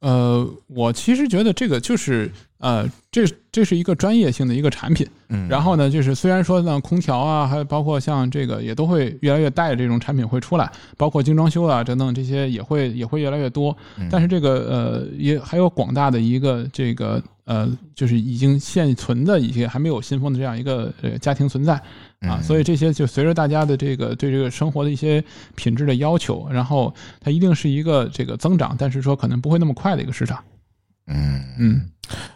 [0.00, 5.06] 呃，我其实觉得这个就是呃，这这是一个专业性的一个产品。
[5.28, 13.76] 嗯，然后呢，就是虽然说呢，空调啊，还有包括像这个也都会越来越带着这种产品会出来，包括精装修啊等等这些也会也会越来越多。
[13.98, 21.80] 嗯但是这个呃，也还有广大的一个这个呃，就是已经现存的一些还没有新风的这样一个呃家庭存在
[22.20, 25.22] 啊，嗯所以这些就随着大家的这个对这个生活的一些
[25.54, 30.42] 品质的要求，然后它一定是一个这个增长，但是说可能不会那么快的一个市场。
[31.06, 31.88] 嗯嗯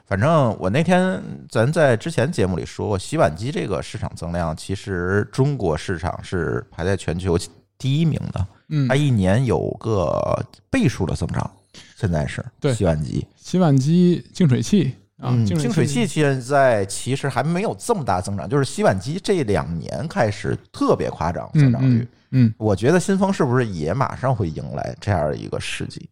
[0.06, 7.38] 反正我那天咱在之前节目里说过，洗碗机这个市场增量，其实中国市场是排在全球
[7.76, 11.50] 第一名的，嗯它，一年有个倍数的增长。
[11.96, 22.00] 现在是对洗碗机，洗碗机、净水器啊，嗯，净净水器现在其实还没有这么大增长，就是洗碗机这两年开始特别夸张增长率。
[22.00, 26.08] 嗯嗯，我觉得新风是不是也马上会迎来这样一个时机？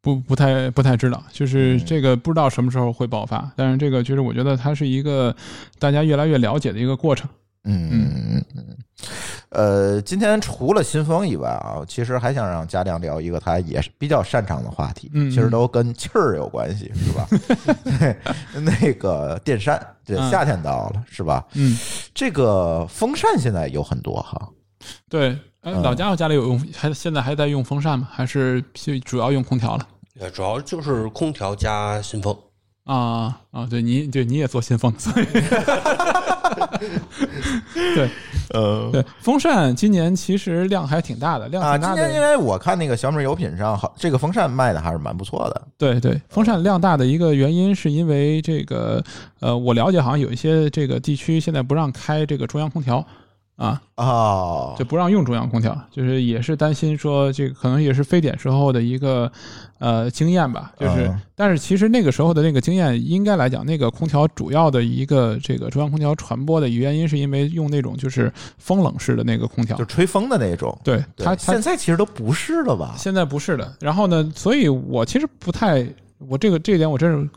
[0.00, 5.34] 不不太不太知道，就是嗯这个不知道什么时候会爆发，但是这个就是我觉得它是一个
[5.78, 7.28] 大家越来越了解的一个过程。
[7.68, 8.76] 嗯嗯嗯，
[9.50, 17.28] 呃，今天除了新风以外啊，其实还想让嘉亮聊一个他也是比较擅长的话题，嗯其实都跟气儿有关系，是吧？
[17.84, 18.16] 对，
[18.60, 21.44] 那个电扇，对，嗯夏天到了，是吧？
[21.54, 21.76] 嗯，
[22.14, 24.48] 这个风扇现在有很多哈，
[25.08, 28.08] 对，呃嗯老家伙家里有用，还现在还在用风扇吗？
[28.10, 29.86] 还是就主要用空调了？
[30.20, 32.36] 呃，主要就是空调加新风。
[32.88, 35.26] 啊啊，对你对你也做新风，所以
[37.94, 38.08] 对
[38.54, 42.00] 呃对，风扇今年其实量还挺大的，量啊，挺大的。
[42.00, 45.62] 今年因为我看那个小米油品上，好，这个风扇卖的还是蛮不错的。
[45.76, 49.04] 对对，风扇量大的一个原因是因为这个，
[49.40, 53.04] 呃，我了解好像有一些这个地区现在不让开这个中央空调
[53.58, 59.30] 啊，哦，就不让用中央空调，就是也是担心说这个可能也是非典时候的一个
[59.80, 70.76] 呃经验吧，就是、嗯但是其实那个时候的那个经验，应该来讲，那个空调主要的一个这个中央空调传播的原因，是因为用那种就是风冷式的那个空调就，吹风的那种。
[70.82, 72.94] 对它现在其实都不是了吧？
[72.96, 73.72] 现在不是的。
[73.80, 75.86] 然后呢，所以我其实不太，
[76.18, 77.28] 我这个这一点我真是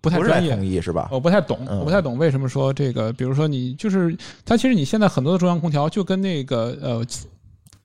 [0.00, 0.54] 不太专业。
[0.54, 1.08] 同意是吧？
[1.12, 7.04] 我不太懂，嗯我不太懂为什么说这个，比如说你就是它，其实你现在很多的中央空调就跟那个呃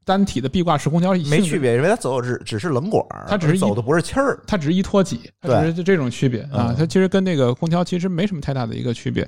[0.05, 4.39] 单体的壁挂式空调没区，别，因为它走的只只是冷管儿，它只是走的不是气儿。
[4.45, 6.75] 它只是一拖几，它只是就这种区别啊嗯。
[6.77, 9.27] 它其实跟那个空调其实没什么太大的一个区别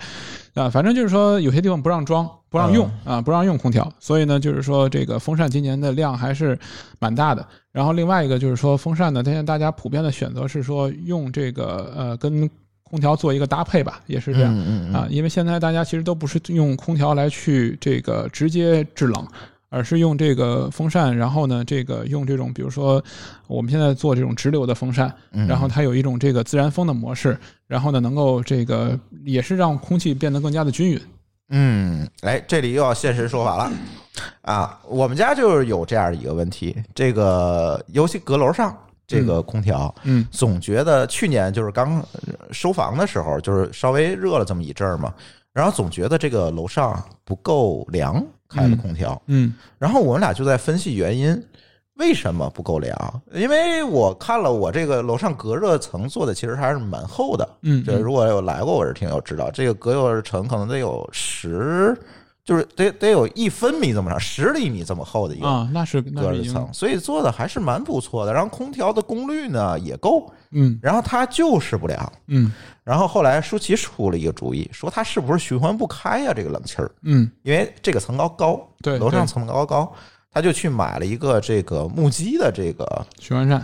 [0.54, 0.70] 啊。
[0.70, 6.58] 反正就是说有些地方不让装，不让用嗯啊，不让用空调，所以呢，就是说这个风扇今年的量还是
[7.00, 7.46] 蛮大的。
[7.72, 12.50] 然后另外一个就是说风扇呢，现在大家普遍的选择是说用这个呃跟
[12.84, 14.56] 空调做一个搭配吧，也是这样。
[14.56, 19.28] 嗯嗯嗯啊，因为现在大家其实都不是用空调来去这个直接制冷，
[19.70, 23.04] 而是用这个风扇，然后呢，这个用这种比如说
[23.48, 27.38] 我们现在做这种直流的风扇，嗯然后它有一种这个自然风的模式，
[27.68, 31.02] 然后呢，能够这个也是让空气变得更加的均匀。
[31.50, 33.72] 嗯，哎，这里又要现身说法了
[34.42, 34.80] 啊！
[34.86, 45.14] 我们家就是有这样一个问题，这个尤其阁楼上这个空调，嗯总觉得去年就是刚呃收房的时候，就是稍微热了这么一阵儿嘛，
[45.54, 51.44] 然后总觉得这个楼上不够凉，开了空调，嗯然后我们俩就在分析原因。
[52.00, 53.22] 为什么不够凉？
[53.34, 61.98] 因为我看了我这个楼上隔热层做的其实还是蛮厚的，嗯，这如果有来过我这听友知道，这个隔热层可能得有十，
[62.48, 68.32] 就是得得有一分米这么长，十厘米这么厚的一个啊，那是隔热层，所以做的还是蛮不错的。
[68.32, 72.14] 然后空调的功率呢也够，嗯然后它就是不凉。
[72.28, 72.50] 嗯
[72.86, 79.94] 然后后来舒淇出了一个主意，说它是不是循环不开呀、这个冷气儿，嗯，因为这个层高高，对楼上层高高，
[80.32, 83.62] 他就去买了一个这个木机的这个，循环扇，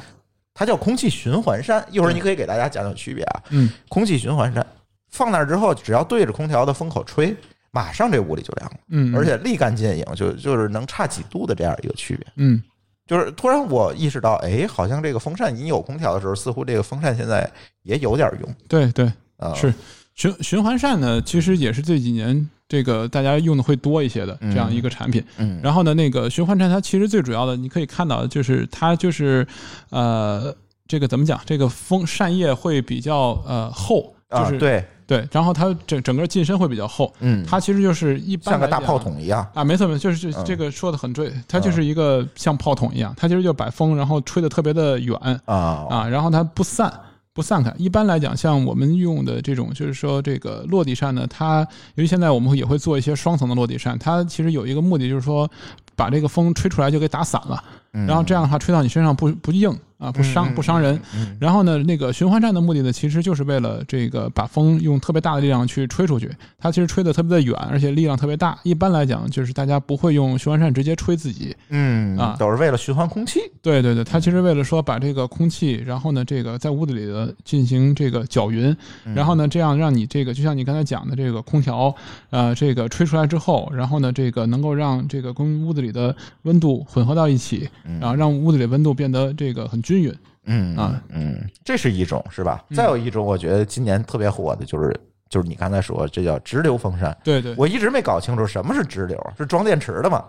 [0.54, 1.82] 它叫空气循环扇。
[1.90, 3.44] 一会儿你可以给大家讲讲区别啊。
[3.52, 4.68] 嗯空气循环扇
[5.08, 7.34] 放那儿之后，只要对着空调的风口吹，
[7.74, 12.26] 马上这屋里就凉了，嗯，而且立竿见影，就就是能差几度的这样一个区别。
[12.36, 12.62] 嗯
[13.06, 17.52] 就是突然我意识到，哎，好像这个风扇你有空调的时候，似乎这个风扇现在
[17.82, 19.54] 也有点用对对啊。
[19.56, 19.74] 是
[20.14, 25.22] 循循环扇呢，其实也是这几年这个大家用的会多一些的这样一个产品。
[25.38, 29.46] 嗯，然后呢，那个循环扇它其实最主要的，你可以看到就是它就是
[29.90, 30.56] 呃，
[30.88, 31.42] 这个怎么讲？
[31.46, 39.46] 这个风扇叶会比较呃厚，就是、啊，对，对，然后它整整个进深会比较厚，嗯，它其实就是一般像个大炮筒一样。
[39.54, 40.44] 啊，没错没错，就是嗯。
[40.46, 45.86] 这个说的很对，它就是一个像炮筒一样，它其实就把风然后吹的特别的远啊。
[45.90, 46.92] 啊，然后它不散。
[47.36, 55.50] 不散开，一般来讲，像我们用的这种，就是说这个落地扇呢，它由于现在我们也会做一些双层的落地扇，它其实有一个目的，就是说
[55.96, 57.64] 把这个风吹出来就给打散了，
[57.94, 58.06] 嗯。
[58.06, 61.00] 然后这样的话吹到你身上不不硬啊，不伤不伤人。
[61.16, 66.30] 嗯然后呢，那个循环扇的目的呢，其实就是为了这个把风用特别大的力量去吹出去。
[66.58, 68.58] 它其实吹得特别的远，而且力量特别大。
[68.64, 71.56] 一般来讲，就是大家不会用循环扇直接吹自己。
[71.70, 73.40] 嗯啊都是为了循环空气。
[73.62, 78.76] 对对对，它其实为了说把这个空气，然后呢，这个在屋子里的进行这个搅匀，
[79.16, 81.94] 然后呢，这样让你这个就像你刚才讲的这个空调，
[82.30, 90.14] 呃，这个吹出来之后，然后呢，这个能够让这个跟屋子里的温度混合到一起，然后让屋子里温度变得这个很均匀。
[90.46, 92.64] 嗯啊嗯，这是一种是吧？
[92.76, 94.94] 再有一种，我觉得今年特别火的就是
[95.30, 97.18] 就是你刚才说这叫直流风扇。
[97.24, 100.26] 对对，我一直没搞清楚什么是直流，是装电池的吗？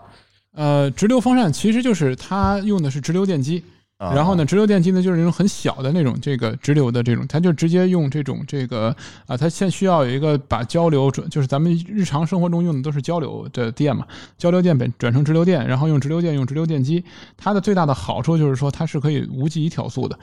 [0.53, 14.05] 呃，直流风扇其实就是它用的是直流电机，啊然后呢，直流电机呢就是那种很小的那种这个直流的这种，它就直接用这种这个啊，它现需要有一个把交流转，就是咱们日常生活中用的都是交流的电嘛，
[14.37, 17.03] 交流电本转成直流电，然后用直流电用直流电机，
[17.37, 20.19] 它的最大的好处就是说它是可以无极调速的。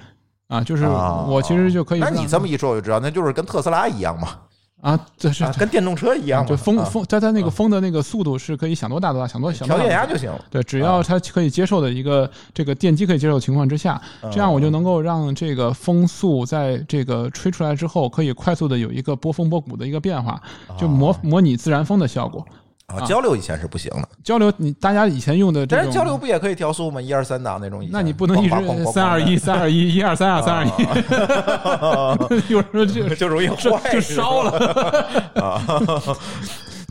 [0.49, 2.11] 啊，就是啊我其实就可以那。
[2.11, 4.29] 你这么一说，我就知道，那就是跟特斯拉一样嘛，
[4.83, 6.85] 啊，这是啊，跟电动车一样嘛，就风啊。
[6.85, 10.29] 风，它它那个风的那个速度是可以想多大多大，想多想多大调电压就行。
[10.29, 10.45] 了。
[10.51, 14.03] 对，只要它可以接受的一个这个电机可以接受的情况之下，
[14.33, 20.43] 这样我就能够让这个风速在这个吹出来之后，可以快速的有一个波峰波谷的一个变化，
[20.77, 22.45] 就模模拟自然风的效果。
[22.97, 27.01] 啊，交流以前是不行的，交流，你大家以前用的但是交流，不也可以调速吗？
[27.01, 27.87] 一二三档那种。
[27.91, 30.71] 那你不能一直三二一三二一一二三二三二一，
[32.53, 36.17] 有时候就 就容易这坏，就是烧了。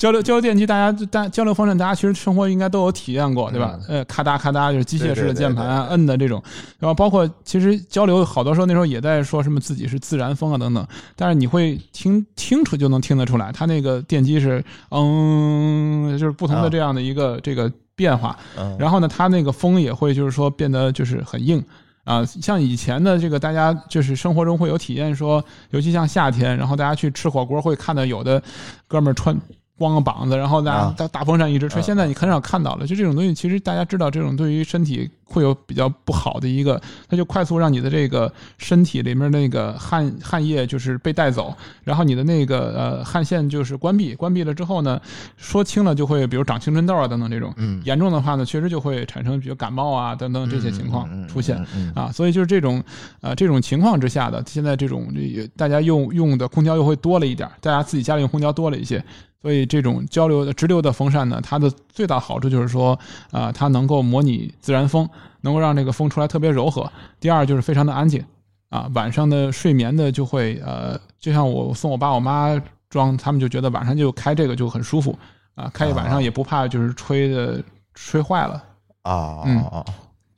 [0.02, 3.80] 交流交流电机，大家大交流风扇，大家其实生活应该都有体验过，对吧？
[3.88, 6.42] 呃，咔哒咔哒就是机械式的键盘啊，摁的这种，
[6.80, 21.64] 然后包括其实交流好多时候那时候也在说什么自己是自然风啊等等，但是你会听清楚就能听得出来，它那个电机是嗯，就是不同的这样的一个这个变化，嗯然后呢，它那个风也会就是说变得就是很硬。
[22.04, 28.42] 啊，像以前的这个，大家就是生活中会有体验说，尤其像夏天，然后大家去吃火锅，会看到有的
[28.88, 29.40] 哥们儿穿
[29.82, 31.82] 光个膀子，然后大大风扇一直吹。
[31.82, 36.80] 啊现在你很少看到了，就这种东西，其实大家知道，这种对于身体会有比较不好的一个，
[37.10, 41.54] 它就快速让你的这个身体里面那个汗汗液就是被带走，
[41.84, 45.02] 然后你的那个呃汗腺就是关闭，关闭了之后呢，
[45.38, 51.60] 说轻了就会比如长青春痘啊等等这种，嗯严重的话呢，确实就会产生比如感冒啊等等这些情况出现。
[51.96, 52.84] 啊，所以就是这种
[53.22, 59.04] 呃这种情况之下的，现在这种这个大家用用的空调又会多了一点儿，大家自己家里用空调多了一些，
[59.42, 62.98] 所以这种交流的直流的风扇呢，它的最大好处就是说
[63.32, 65.10] 啊、它能够模拟自然风，
[65.42, 66.90] 能够让这个风出来特别柔和。
[67.20, 68.24] 第二就是非常的安静
[68.70, 75.18] 啊，晚上的睡眠的就会呃，就像我送我爸我妈装，他们就觉得晚上就开这个就很舒服
[75.56, 77.64] 啊，开一晚上也不怕就是吹的
[77.94, 78.64] 吹坏了。
[79.02, 79.84] 啊嗯啊。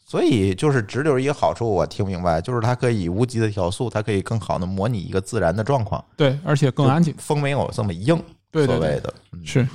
[0.06, 7.12] 所以就是直流一个好处，我听明白，就是它可以无极的调速，它可以更好的模拟一个自然的状况，对，而且更安静。
[7.18, 8.22] 风没有这么硬，
[8.54, 9.68] 对对对所谓的嗯是，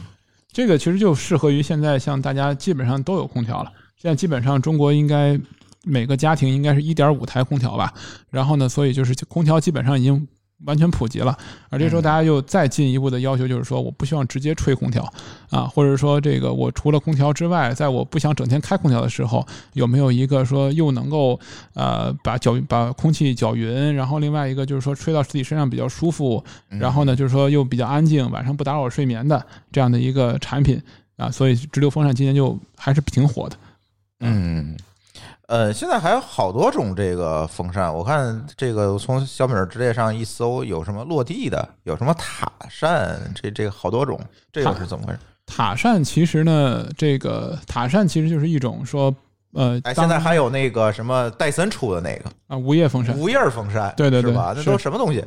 [0.51, 3.71] 这个其实就适合于现在像大家基本上都有空调了。
[3.99, 5.39] 现在基本上中国应该
[5.85, 7.93] 每个家庭应该是一点五台空调吧，
[8.31, 10.27] 然后呢，所以就是空调基本上已经。
[10.65, 11.37] 完全普及了，
[11.71, 15.03] 而这时候大家又再进一步的要求，就是说，我不希望直接吹空调。
[15.51, 21.39] 啊，或者说，这个我除了空调之外，在我不想整天开空调的时候，有没有一个说又能够
[21.75, 30.83] 呃把搅把空气搅匀，然后另外一个就是说吹到自己身上比较舒服，然后呢就是说又比较安静，晚上不打扰我睡眠的这样的一个产品。
[31.17, 33.57] 啊，所以直流风扇今年就还是挺火的。
[34.21, 34.77] 嗯。
[35.49, 44.21] 呃，现在还有好多种这个风扇，我看这个从小米直列上一搜，有什么落地的，有什么塔扇，这这个好多种，
[44.53, 45.19] 这个是怎么回事？
[45.47, 49.15] 塔扇其实呢，这个塔扇其实就是一种说。
[49.59, 54.55] 呃，哎，现在还有那个什么戴森出的那个啊，无叶风扇，无叶风扇，对对对，是吧？
[54.57, 55.21] 那都什么东西？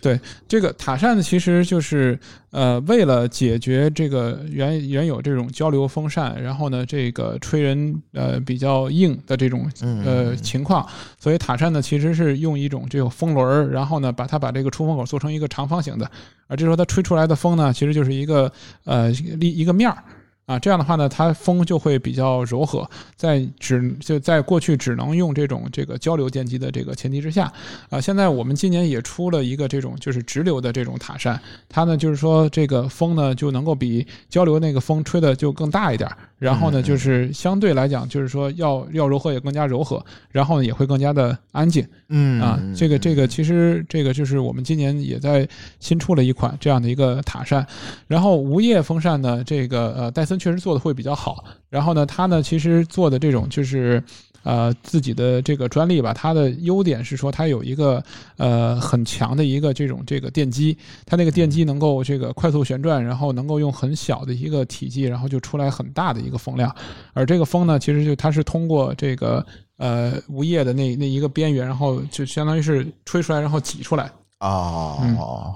[0.00, 2.16] 对，这个塔扇呢，其实就是
[2.52, 9.68] 呃，为了解决这个原原有这种交流风扇，然后呢，这个吹人呃比较硬的这种
[10.04, 10.86] 呃情况，
[11.18, 16.08] 所以塔扇呢，其实是用一种这种风轮，然后呢，把它把这个出风口做成一个长方形的，
[16.46, 18.52] 而这时候它吹出来的风呢，其实就是一个
[18.84, 19.98] 呃立一个面儿。
[20.46, 27.50] 啊，这样的话呢，它风就会比较柔和，在只就在过去只能用这种这个交流电机的这个前提之下，
[27.88, 36.10] 啊，现在我们今年也出了一个这种就是直流的这种塔扇，它呢就是说这个风呢就能够比交流那个风吹的就更大一点。
[36.36, 41.86] 然后呢，就是相对来讲，就是说要要柔和也更加柔和，然后呢也会更加的安静。
[42.10, 45.48] 嗯啊，这个这个其实这个就是我们今年也在
[45.80, 47.66] 新出了一款这样的一个塔扇。
[48.06, 51.44] 然后无叶风扇呢，这个呃戴森确实做的会比较好。
[51.68, 54.02] 然后呢，它呢其实做的这种就是。
[54.44, 58.04] 呃，自己的这个专利吧，它的优点是说它有一个
[58.36, 60.76] 呃很强的一个这种这个电机，
[61.06, 66.70] 它那个电机能够这个快速旋转，然后能够用很小的一个体积，然后就出来很大的一个风量。
[67.14, 69.42] 而这个风呢，其实就它是通过这个
[69.78, 74.12] 呃无叶的那那一个边缘，然后就相当于是吹出来，然后挤出来。
[74.40, 75.54] 哦，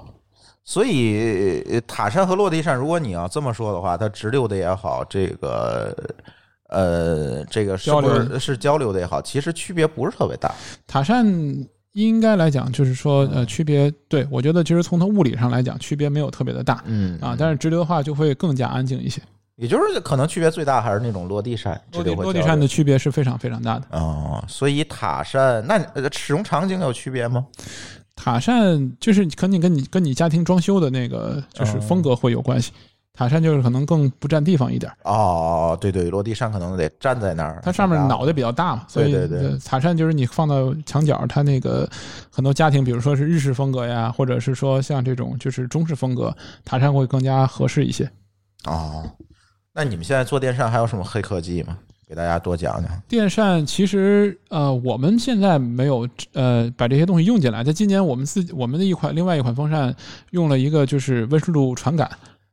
[0.69, 5.95] 所以塔扇和落地扇，如果你要这么说的话，它直流的也好，这个。
[6.69, 10.53] 呃，这个是不是是交流的也好，其实区别不是特别大。
[10.85, 11.25] 塔扇
[11.93, 16.83] 应该来讲，就是说，呃，区别对我觉得，其实从它物理上来讲，区别没有特别的大。
[16.85, 19.19] 嗯啊，但是直流的话就会更加安静一些。
[19.55, 23.87] 也就是可能区别最大还是那种落地扇，落地落地扇的区别是非常非常大的。
[23.89, 27.43] 哦，所以塔扇那使用场景有区别吗？
[28.21, 32.73] 塔扇就是肯定跟你跟你家庭装修的那个就是风格会有关系。
[33.13, 39.29] 塔扇就是可能更不占地方一点哦，对对，落地扇可能得站在那儿，它上面脑袋比较大嘛，所以
[39.65, 41.89] 塔扇就是你放到墙角，它那个
[42.29, 48.09] 很多家庭，比如说是日式风格呀，或者是说像这种就是中式风格，塔扇会更加合适一些。
[48.65, 49.03] 哦，
[49.73, 51.77] 那你们现在做电扇还有什么黑科技吗？
[52.09, 52.91] 给大家多讲讲。
[53.07, 59.95] 电扇其实呃，我们现在没有呃把这些东西用进来，在今年我们自我们的一款另外一款风扇
[60.31, 62.09] 用了一个就是温湿度传感。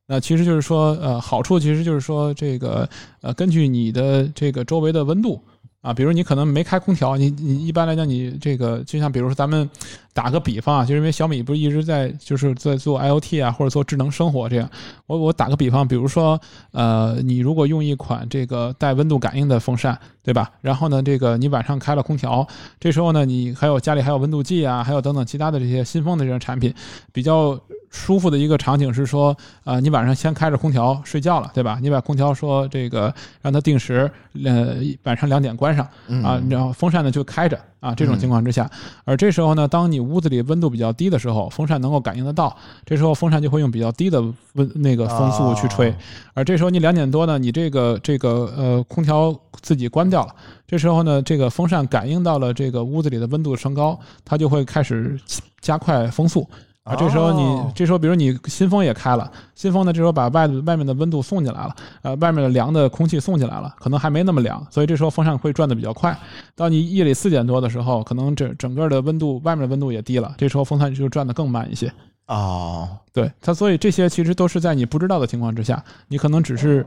[0.07, 2.87] 那其实就是说，呃，好处其实就是说，这个，
[3.23, 5.43] 呃，根据你的这个周围的温度
[5.81, 9.69] 啊，比如你可能没开空调，你你一般来讲，你这个就像比如说咱们
[10.17, 14.67] 打个比方啊，就是因为小米不是一直在就是在做 IOT 啊，或者做智能生活这样，
[15.07, 16.41] 我我打个比方，比如说，
[16.73, 20.51] 呃，你如果用一款这个带温度感应的风扇，对吧？
[20.63, 22.49] 然后呢，这个你晚上开了空调，
[22.81, 26.73] 这时候呢，你还有家里还有温度计啊，还有等等其他的这些新风的这种产品，
[27.13, 27.61] 比较。
[27.89, 31.79] 舒服的一个场景是说，呃，你晚上先开着空调睡觉了，对吧？
[31.81, 34.11] 你把空调说这个让它定时，
[34.45, 35.89] 呃，晚上两点关上
[36.23, 37.95] 啊，然后风扇呢就开着啊。
[37.95, 38.71] 这种情况之下，
[39.05, 44.21] 而这时候呢，当你屋子里温度比较低的时候，风扇能够感应得到，这时候风扇就会用比较低的
[44.55, 45.95] 温那个风速去吹。
[46.35, 50.35] 而这时候你两点多呢，你这个这个呃空调自己关掉了，
[50.67, 55.19] 这时候呢，这个风扇感应到了这个屋子里的温度升高，它就会开始
[55.61, 56.47] 加快风速。
[56.87, 66.17] 啊，这时候你这时候，比如你新风也开了，新风呢，这时候把外外面的温度送进来了，呃，外面的凉的空气送进来了，可能还没那么凉，所以这时候风扇会转的比较快。
[66.55, 71.93] 到你夜里四点多的时候，可能整整个的温度，外面的温度也低了，这时候风扇就转的更慢一些。
[72.29, 76.87] 哦，对它，所以这些其实都是在你不知道的情况之下，你可能只是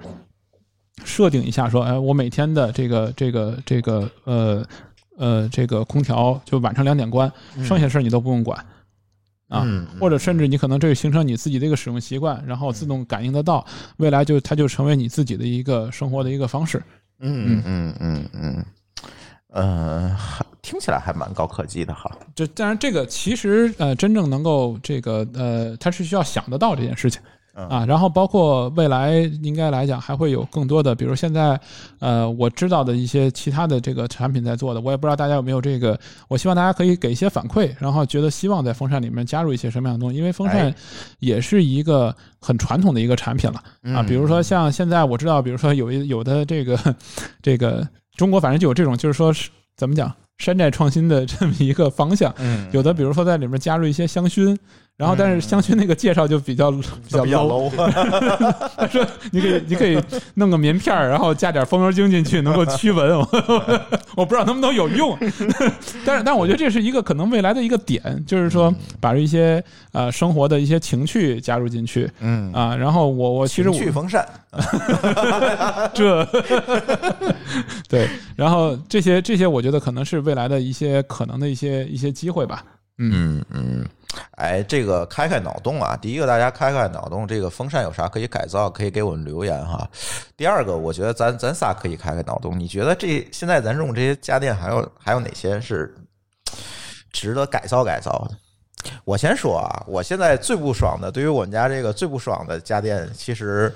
[1.03, 4.65] 设定一下说，哎，我每天的这个这个这个呃
[5.17, 8.65] 呃这个空调就晚上两点关，剩下的事儿你都不用管。
[9.49, 9.67] 啊，
[9.99, 13.65] 或者甚至你可能这个形成你自己的一个使用习惯，然后自动感应得到，
[13.97, 16.81] 未来就它就成为你自己的一个生活的一个方式。
[17.19, 18.65] 嗯嗯嗯嗯嗯，
[19.49, 20.17] 呃
[20.61, 22.09] 听起来还蛮高科技的哈。
[22.35, 27.21] 这当然这个其实呃真正能够这个呃，它是需要想得到这件事情。
[27.53, 31.59] 啊，然后包括未来应该来讲还会有更多的，比如现在
[31.99, 40.75] 呃我知道的一些其他的这个产品在做的，我也不知道大家有没有这个，我希望大家可以给一些反馈，然后觉得希望在风扇里面加入一些什么样的东西，因为风扇哎
[41.19, 46.77] 也是一个很传统的一个产品了啊，嗯比如说像现在我知道，比如说有一有的这个
[47.41, 47.85] 这个
[48.15, 54.57] 中国反正就有这种，就是说是怎么讲山寨创新的这么一个方向，嗯，有的比如说在里面加入一些香薰。
[54.99, 57.69] 然后，但是香薰那个介绍就比较比较比较 low，low，
[58.75, 59.97] 他说你可以你可以
[60.33, 63.17] 弄个棉片儿，然后加点风油精进去，能够驱蚊。
[63.17, 63.25] 我
[64.17, 65.17] 我不知道能不能有用，
[66.05, 72.11] 但是但是我觉得这是一个可能未来的一个点，就是说把一些呃生活的一些情趣加入进去。
[72.19, 72.75] 嗯，啊。
[72.75, 74.27] 然后我我其实我情趣风扇，
[75.95, 76.27] 这
[77.87, 82.61] 对，然后这些这些我觉得可能是未来的一些可能的一些一些机会吧。
[82.97, 83.85] 嗯嗯，
[84.31, 85.95] 哎，这个开开脑洞啊！
[85.95, 89.87] 第一个，大家开开脑洞，这个风扇有啥可以改造，可以给我们留言哈。
[90.35, 95.93] 第二个，我觉得咱咱仨可以开开脑洞，你觉得这现在咱用这些家电还有还有哪些是
[97.11, 98.91] 值得改造改造的？
[99.03, 103.71] 我先说啊，我现在最不爽的，对于我们家这个最不爽的家电，其实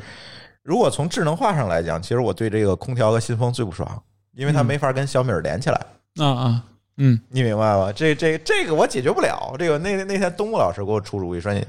[0.63, 4.01] 如果从智能化上来讲，其实我对这个空调和新风最不爽，
[4.33, 5.85] 因为它嗯没法跟小米儿连起来。
[6.17, 6.63] 啊啊，
[6.97, 7.91] 嗯你明白吗？
[7.91, 9.55] 这这这个我解决不了。
[9.57, 11.65] 这个那那天东木老师给我出主意说你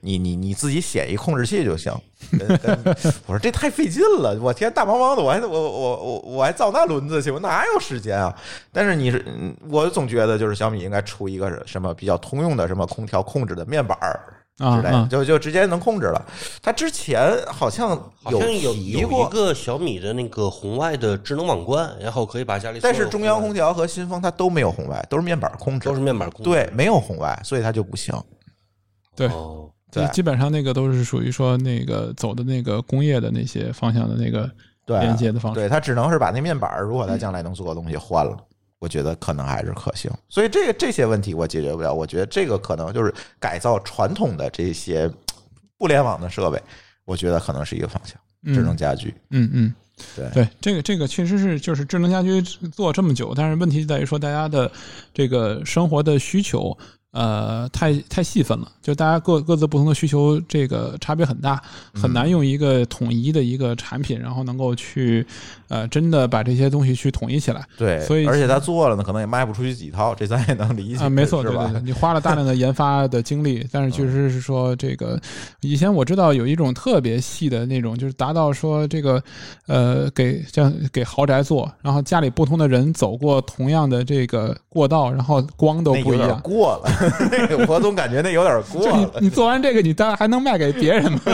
[0.00, 1.92] 你你你自己写一控制器就行。
[3.26, 8.32] 我说这太费劲了，我天，大忙忙的，我还我我我我还造那轮子去，我哪有时间啊？
[8.72, 9.24] 但是你是，
[9.68, 14.20] 我总觉得就是小米应该出一个什么比较通用的什么空调控制的面板儿
[14.58, 16.26] 之类的，啊，就就直接能控制了。
[16.60, 17.90] 它之前好像
[18.22, 26.50] 好像有有提过一个小米的那个红外的智能网关，然后可以把家里但是中央空调和新风它都没有红外，都是面板控制都，是面板控制。
[26.50, 28.14] 对，没有红外，所以它就不行。
[29.14, 34.50] 对哦，对基本上那个都是属于说那个走的那个工业的那些方向的那个
[34.86, 35.60] 连接的方式。
[35.60, 38.36] 对，它只能是把那面板，如果它将来能做的东西换了，
[38.78, 40.10] 我觉得可能还是可行。
[40.28, 45.10] 所以这个这些问题我解决不了，我觉得这个可能就是改造传统的这些
[45.78, 46.62] 互联网的设备，
[47.04, 48.18] 我觉得可能是一个方向。
[48.54, 49.74] 智能家居，嗯嗯，
[50.14, 54.70] 对对，这个这个确实是就是智能家居做这么久，但是问题在于说大家的
[55.12, 56.76] 这个生活的需求。
[57.18, 61.60] 呃，太太细分了，就大家各各自不同的需求，这个差别很大，
[61.92, 65.26] 很难用一个统一的一个产品，然后能够去
[65.66, 71.86] 呃真的把这些东西去统一起来对，所以而且他做了呢，可能也卖不出去几套，这咱也能理解啊，没错，是吧对对对，？
[71.86, 75.20] 你花了大量的研发的精力， 但是确实是说这个，
[75.60, 79.20] 以前我知道有一种特别细的那种，就是达到说这个，
[79.66, 86.40] 呃，给像给豪宅做，然后家里不同的人走过同样的这个过道，然后光都不一样。
[86.42, 89.12] 过了， 那个我总感觉那有点过了。
[89.20, 91.20] 你做完这个，你当然还能卖给别人吗？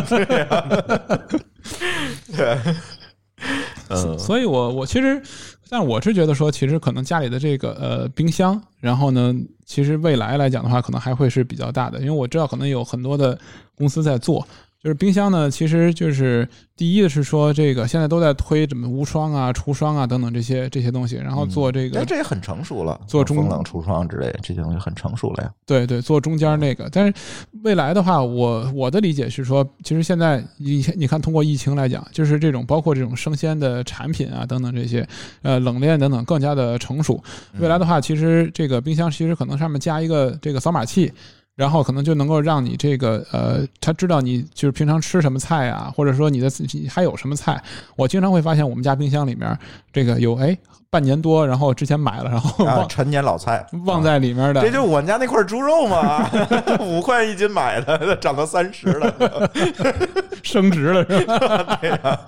[3.91, 5.21] 嗯，所以我我其实，
[5.69, 9.35] 但是我是觉得说，其实可能家里的这个呃冰箱，然后呢，
[9.67, 13.39] 其实未来来讲的话，可能还会是比较大的，因为我知道可能有很多的
[13.77, 14.47] 公司在做。
[14.85, 25.51] 就是冰箱呢，其实就是第一的是说，这个现在都在推什么无霜啊、除霜啊等等这些这些东西，然后做这个但这也很成熟了，做中风冷橱霜之类的这些东西很成熟了呀。
[25.65, 26.87] 对对，做中间那个。
[26.93, 27.15] 但是
[27.63, 35.09] 未来的话，我我的理解是说，其实现在你你看，通过疫情来讲，就是这种包括这种生鲜的产品啊等等这些，
[35.41, 37.19] 呃，冷链等等更加的成熟。
[37.59, 41.11] 未来的话，其实这个冰箱其实可能上面加一个这个扫码器。
[41.57, 47.63] 然后可能就能够让你这个呃，他知道你就是平常吃什么菜啊，或者说你的自己还有什么菜。
[47.97, 49.57] 我经常会发现我们家冰箱里面
[49.93, 50.57] 这个有哎
[50.95, 56.25] 半年多，然后之前买了，然后陈年老菜忘在里面的，这就我们家那块猪肉嘛，
[56.79, 59.51] 五块一斤买的，涨到三十了。
[60.45, 61.79] 升值了是吧？
[61.83, 62.21] 对呀，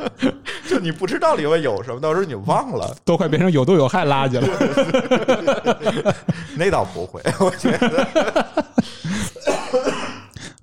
[0.68, 6.14] 就你不知道里面有什么，到时候你忘了，都快变成有毒有害垃圾了。
[6.56, 8.44] 那倒不会，我觉得。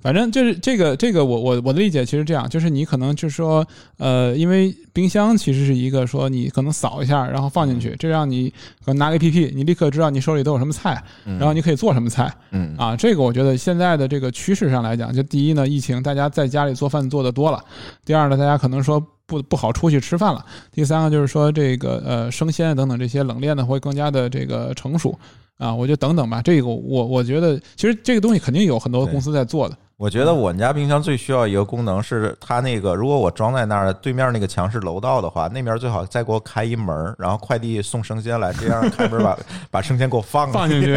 [0.04, 3.66] 反正就是这个这个我我我的理解其实这样，就是你可能就是说，
[3.98, 8.50] 呃，因为冰箱其实是一个说你可能扫一下，然后放进去，这让你
[8.84, 12.98] 可能拿个 APP，你立刻知道你手里都有什么菜，然后你可以做什么菜嗯啊。
[12.98, 17.58] 这个我觉得现在的这个趋势上来讲，就第一呢，疫情大家在家里做饭做的多了；
[18.04, 25.18] 第二呢，大家可能说不不好出去吃饭了；第三个就是说这个呃生鲜等等这些冷链呢会更加的这个成熟。
[25.60, 26.42] 啊，我就等等吧。
[26.42, 29.78] 这个我我觉得，其实这个东西肯定有很多公司在做的。
[29.96, 39.38] 我觉得我们家冰箱最需要一个功能是，它那个如果我装在那儿，对面那个墙是楼道的话，那面最好再给我开一门，然后快递送生鲜来，这样 开门把
[39.72, 40.96] 把生鲜给我放放进去，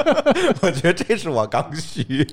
[0.62, 2.26] 我觉得这是我刚需。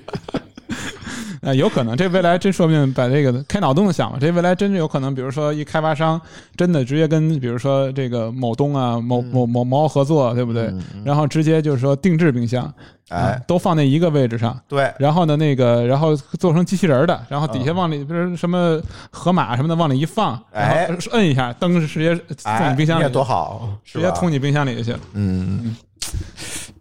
[1.44, 6.20] 啊，有可能，这未来真说不定把这个开脑洞的想法，这未来真是有可能，比如说一开发商
[6.56, 10.72] 真的直接跟比如说这个某东啊、某某某某合作，对不对？
[11.04, 12.64] 然后直接就是说定制冰箱，
[13.08, 14.58] 啊哎，都放在一个位置上。
[14.66, 18.80] 对，然后呢，那个，然后做成机器人儿的，然后底下往里，比如什么
[19.10, 25.00] 河马什么的往里一放，哎摁一下，灯直接送哎，你冰箱里多好，直接通你冰箱里去了。
[25.12, 25.76] 嗯，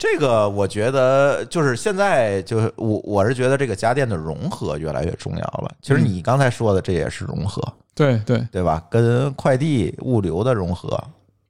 [0.04, 5.74] 这个我觉得就是现在就是我我是觉得这个家电的融合越来越重要了。
[5.82, 7.62] 其实嗯你刚才说的这也是融合，
[7.96, 8.86] 对对，对吧？
[8.92, 11.02] 跟快递物流的融合，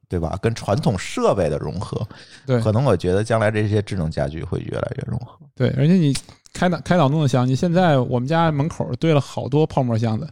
[0.08, 0.38] 对吧？
[0.40, 2.00] 跟传统设备的融合，
[2.46, 5.36] 对可能我觉得将来这些智能家居会越来越融合。
[5.56, 6.14] 对，而且你
[6.52, 10.28] 开脑开脑洞的想，你现在我们家门口堆了好多泡沫箱子，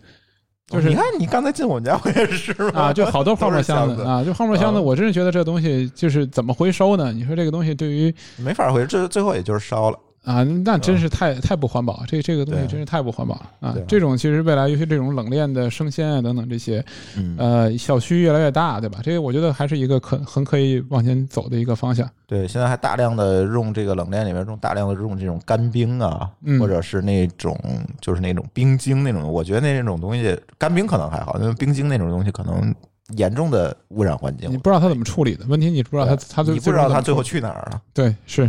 [0.73, 2.83] 就是哦你看你刚才进我们家我也是吗？
[2.83, 7.13] 啊，就好多泡沫箱子啊，就泡沫箱子，啊我真是觉得这东西就是怎么回收呢？
[7.13, 9.99] 你说这个东西对于没法回，这最后也就是烧了。
[10.25, 13.77] 啊，那真是太太不环保，这这个东西真是太不环保了啊！
[13.89, 16.85] 这种其实未来，尤其这种冷链的生鲜啊等等这些，
[17.17, 19.01] 嗯，呃，小区越来越大，对吧？
[19.03, 22.09] 这个我觉得还是一个可很可以往前走的一个方向。
[22.27, 27.59] 对，现在还大量的用这个冷链里面用大量的用这种干冰啊，嗯或者是那种
[28.01, 32.73] 就是那种冰晶那种，我觉得那那种东西干冰可能还好，因为冰晶那种东西可能
[33.17, 34.57] 严重的污染环境你。
[34.57, 38.49] 不知道它怎么处理的，问题你不知道它它最你不知道它最后去哪儿了，对是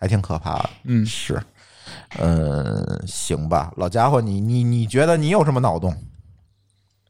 [0.00, 0.70] 还挺可怕的。
[0.84, 1.06] 嗯。
[1.06, 1.40] 是，
[2.18, 5.94] 嗯，行吧，老家伙，你你你觉得你有什么脑洞？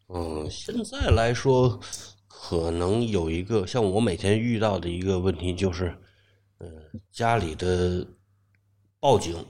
[0.09, 1.79] 嗯，现在来说，
[2.27, 5.97] 可能有一个像我每天遇到的一个问题就是，
[6.59, 6.69] 嗯、
[7.13, 8.05] 家里的
[8.99, 9.47] 报警，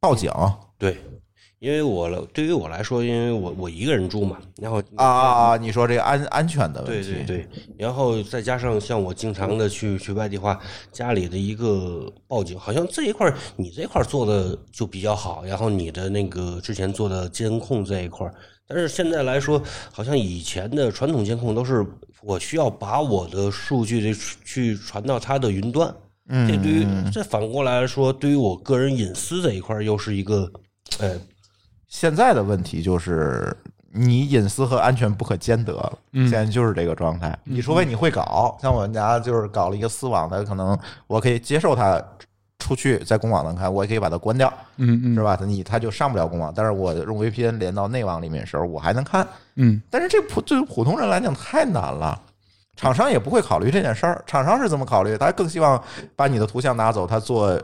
[0.00, 0.28] 报警？
[0.32, 1.00] 啊对，
[1.64, 5.56] 因为我来对于我来说，因为我我一个人住嘛，然后啊啊！
[5.56, 7.48] 你说这个安安全的问对题，对对，
[7.78, 10.60] 然后再加上像我经常的去去外地话，
[10.92, 18.34] 家里的一个报警，好像这一块你这块做的就比较好，然后你的那个之前做的监控这一块儿，
[18.68, 19.58] 但是现在来说，
[19.90, 21.82] 好像以前的传统监控都是
[22.20, 25.94] 我需要把我的数据的去传到它的云端，
[26.28, 30.52] 嗯，这对于这反过来说，对于我个人隐私这一块儿又是一个，
[30.98, 31.18] 呃，
[31.94, 33.56] 现在的问题就是
[33.92, 37.38] 你隐私和安全不可兼得现在就是这个状态。
[37.44, 40.76] 你除非你会搞，像我们家就是搞了一个私网的，可能
[41.06, 42.02] 我可以接受它
[42.58, 45.38] 出去在公网能看，我也可以把它关掉，嗯嗯是吧？
[45.46, 49.24] 你它就上不了公网，但是我用 VPN 连到内网里面的时候，我还能看。
[49.54, 52.20] 嗯但是这普对于普通人来讲太难了。
[52.74, 55.16] 厂商也不会考虑这件事儿，厂商是怎么考虑？
[55.16, 55.80] 他更希望
[56.16, 57.56] 把你的图像拿走，他做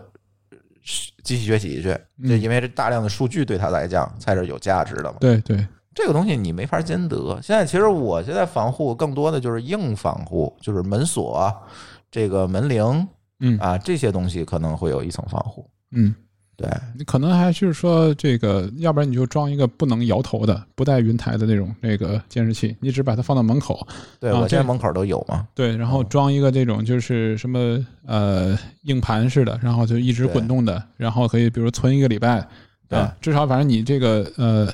[1.23, 5.17] 机器学习去，就因为这大量的数据对他来讲才是有价值的嘛。
[5.21, 7.39] 对对这个东西你没法兼得。
[7.43, 11.55] 现在其实我现在防护更多的就是硬防护，就是门锁啊、
[12.11, 13.09] 这个门铃
[13.41, 15.69] 嗯啊这些东西可能会有一层防护。
[15.91, 16.15] 嗯，
[16.61, 23.87] 对，你可能还是说这个，要不然你就装一个不能摇头的、不带云台的那种那个监视器，你只把它放到门口，
[24.19, 25.49] 对我现在门口都有嘛。
[25.55, 32.47] 对，然后装一个这种就是什么呃硬盘似的，然后就一直滚动的，然后可以比如存一个礼拜，
[32.89, 34.67] 对啊，至少反正你这个呃，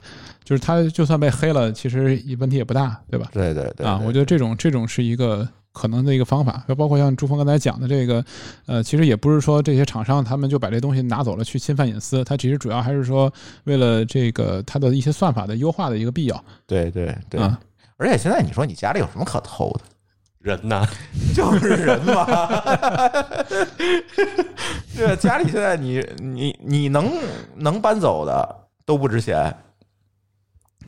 [0.43, 3.28] 就是它就算被黑了，其实问题也不大，对吧？
[3.32, 8.24] 对对对啊，我觉得这种这种是一个可能的一个方法，包括像朱峰刚才讲的这个，
[8.64, 13.30] 呃，其实也不是说这些厂商他们就把这东西拿走了去侵犯隐私，它其实主要还是说
[13.64, 17.38] 为了这个它的一些算法的优化的一个必要对对对。
[17.38, 17.60] 啊，
[17.98, 19.80] 而且现在你说你家里有什么可偷的？
[20.40, 20.86] 人呐，
[21.34, 22.24] 就是人嘛，
[24.96, 25.16] 对吧？
[25.16, 27.12] 家里现在你你你能
[27.56, 29.52] 能搬走的都不值钱，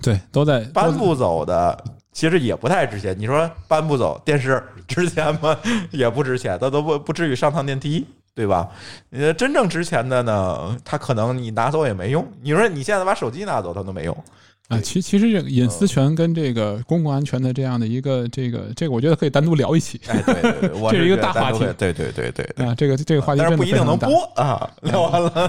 [0.01, 1.76] 对，都在搬不走的
[2.19, 3.14] 其实也不太值钱。
[3.16, 5.57] 你说搬不走电视值钱吗？
[5.93, 8.05] 也不值钱，它都不不至于上趟电梯，
[8.35, 8.69] 对吧？
[9.12, 12.27] 呃，真正值钱的呢，它可能你拿走也没用。
[12.43, 14.25] 你说你现在把手机拿走，它都没用。
[14.66, 22.66] 啊，其其实这个隐私权跟这个公共安全的这样的一个这个这个，我觉得可以单独聊一期哎，对对对， 这是一个大话题对对对对对。
[22.66, 23.97] 啊，这个这个话题但是不一定能。
[23.97, 25.49] 播啊，聊完了。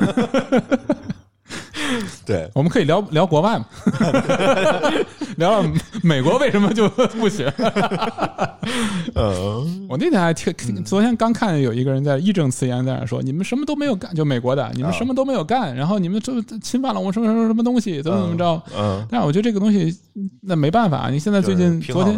[2.25, 3.65] 对，我们可以聊聊国外嘛，
[5.37, 5.71] 聊聊
[6.03, 7.45] 美国为什么就不行。
[9.15, 19.97] 嗯，我那天还听，昨天刚看见有一个人在义正词严在那说：“你们什么都没有干，就美国的，你们什么都没有干，然后你们就侵犯了我什么什么什么东西，怎么怎么着。”嗯，但是我觉得这个东西
[20.41, 22.17] 那没办法，你现在最近昨天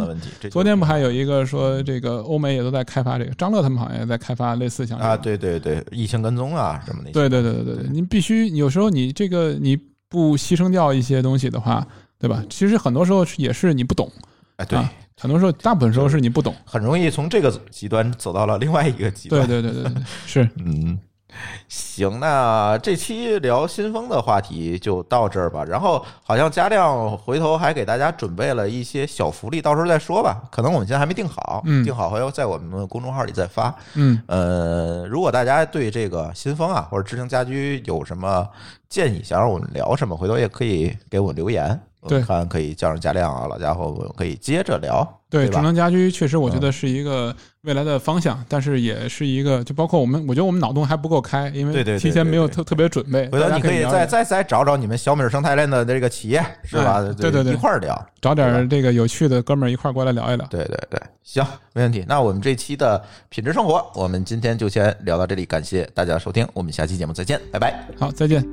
[0.50, 9.78] 昨天不还有一个说这个欧美也都在开发这个，张乐他们好像也在开发类似像这啊，对对对，疫情跟踪啊什么的，对对对对对对，你必须有时候你这个你
[10.08, 11.86] 不牺牲掉一些东西的话，
[12.18, 12.44] 对吧？
[12.50, 14.10] 其实很多时候也是你不懂
[14.56, 16.54] 哎对，啊，很多时候大部分时候是你不懂。
[16.64, 19.46] 很容易从这个极端走到了另外一个极端。
[19.46, 20.98] 对对对对对，对是嗯，
[21.68, 25.64] 行，那这期聊新风的话题就到这儿吧。
[25.64, 30.42] 然后好像加亮回头还给大家准备了一些小福利，到时候再说吧。
[30.50, 33.74] 可能我们现在还没定好，嗯定好回头在我们的公众号里再发。
[33.94, 38.48] 嗯，呃，如果大家对这个新风啊或者知行家居有什么
[38.88, 41.80] 建议，想让我们聊什么，回头也可以给我留言。
[42.02, 45.60] 我对看可以叫上加亮啊，老家伙，我们可以接着聊，对，智？
[45.60, 53.28] 能家居确实我觉得是一个未来的方向，但是也是一个，就包括我们，我觉得我们脑洞还不够开，因为对对对提前没有特特别准备。
[53.30, 57.04] 回头你可以再再再找找你们小米生态链的这个企业，是吧？
[57.08, 57.96] 哎对对对一块儿聊。
[58.20, 60.44] 找点儿这个有趣的哥们儿一块儿过来聊一聊。
[60.50, 62.04] 对对对，行，没问题。
[62.08, 67.86] 那我们这期的品质生活，我们今天就先聊到这里，感谢大家收听，我们下期节目再见，拜拜。
[67.96, 68.44] 好，再见。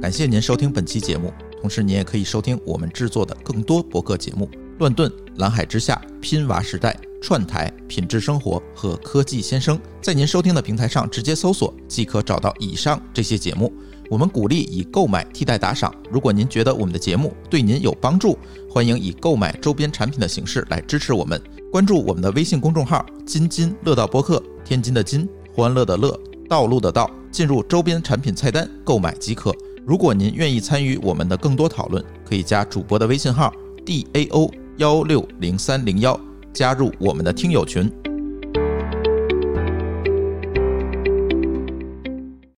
[0.00, 1.32] 感谢您收听本期节目，
[1.64, 4.46] 同时您也可以收听我们制作的更多博客节目：
[4.80, 9.80] 乱炖、蓝海之下、拼娃时代、串台、品质生活和科技先生。
[10.02, 13.72] 在您收听的平台上直接搜索，即可找到以上这些节目。
[14.10, 15.90] 我们鼓励以购买替代打赏。
[16.10, 18.38] 如果您觉得我们的节目对您有帮助，
[18.68, 21.40] 欢迎以购买周边产品的形式来支持我们。
[21.72, 26.14] 关注我们的微信公众号“津津乐道播客”，天津的津，欢乐的乐，
[26.46, 29.50] 道路的道，进入周边产品菜单购买即可。
[29.86, 33.52] 如果您愿意参与我们的更多讨论，可以加主播的微信号
[33.84, 36.18] d a o 幺六零三零幺，
[36.54, 37.92] 加入我们的听友群。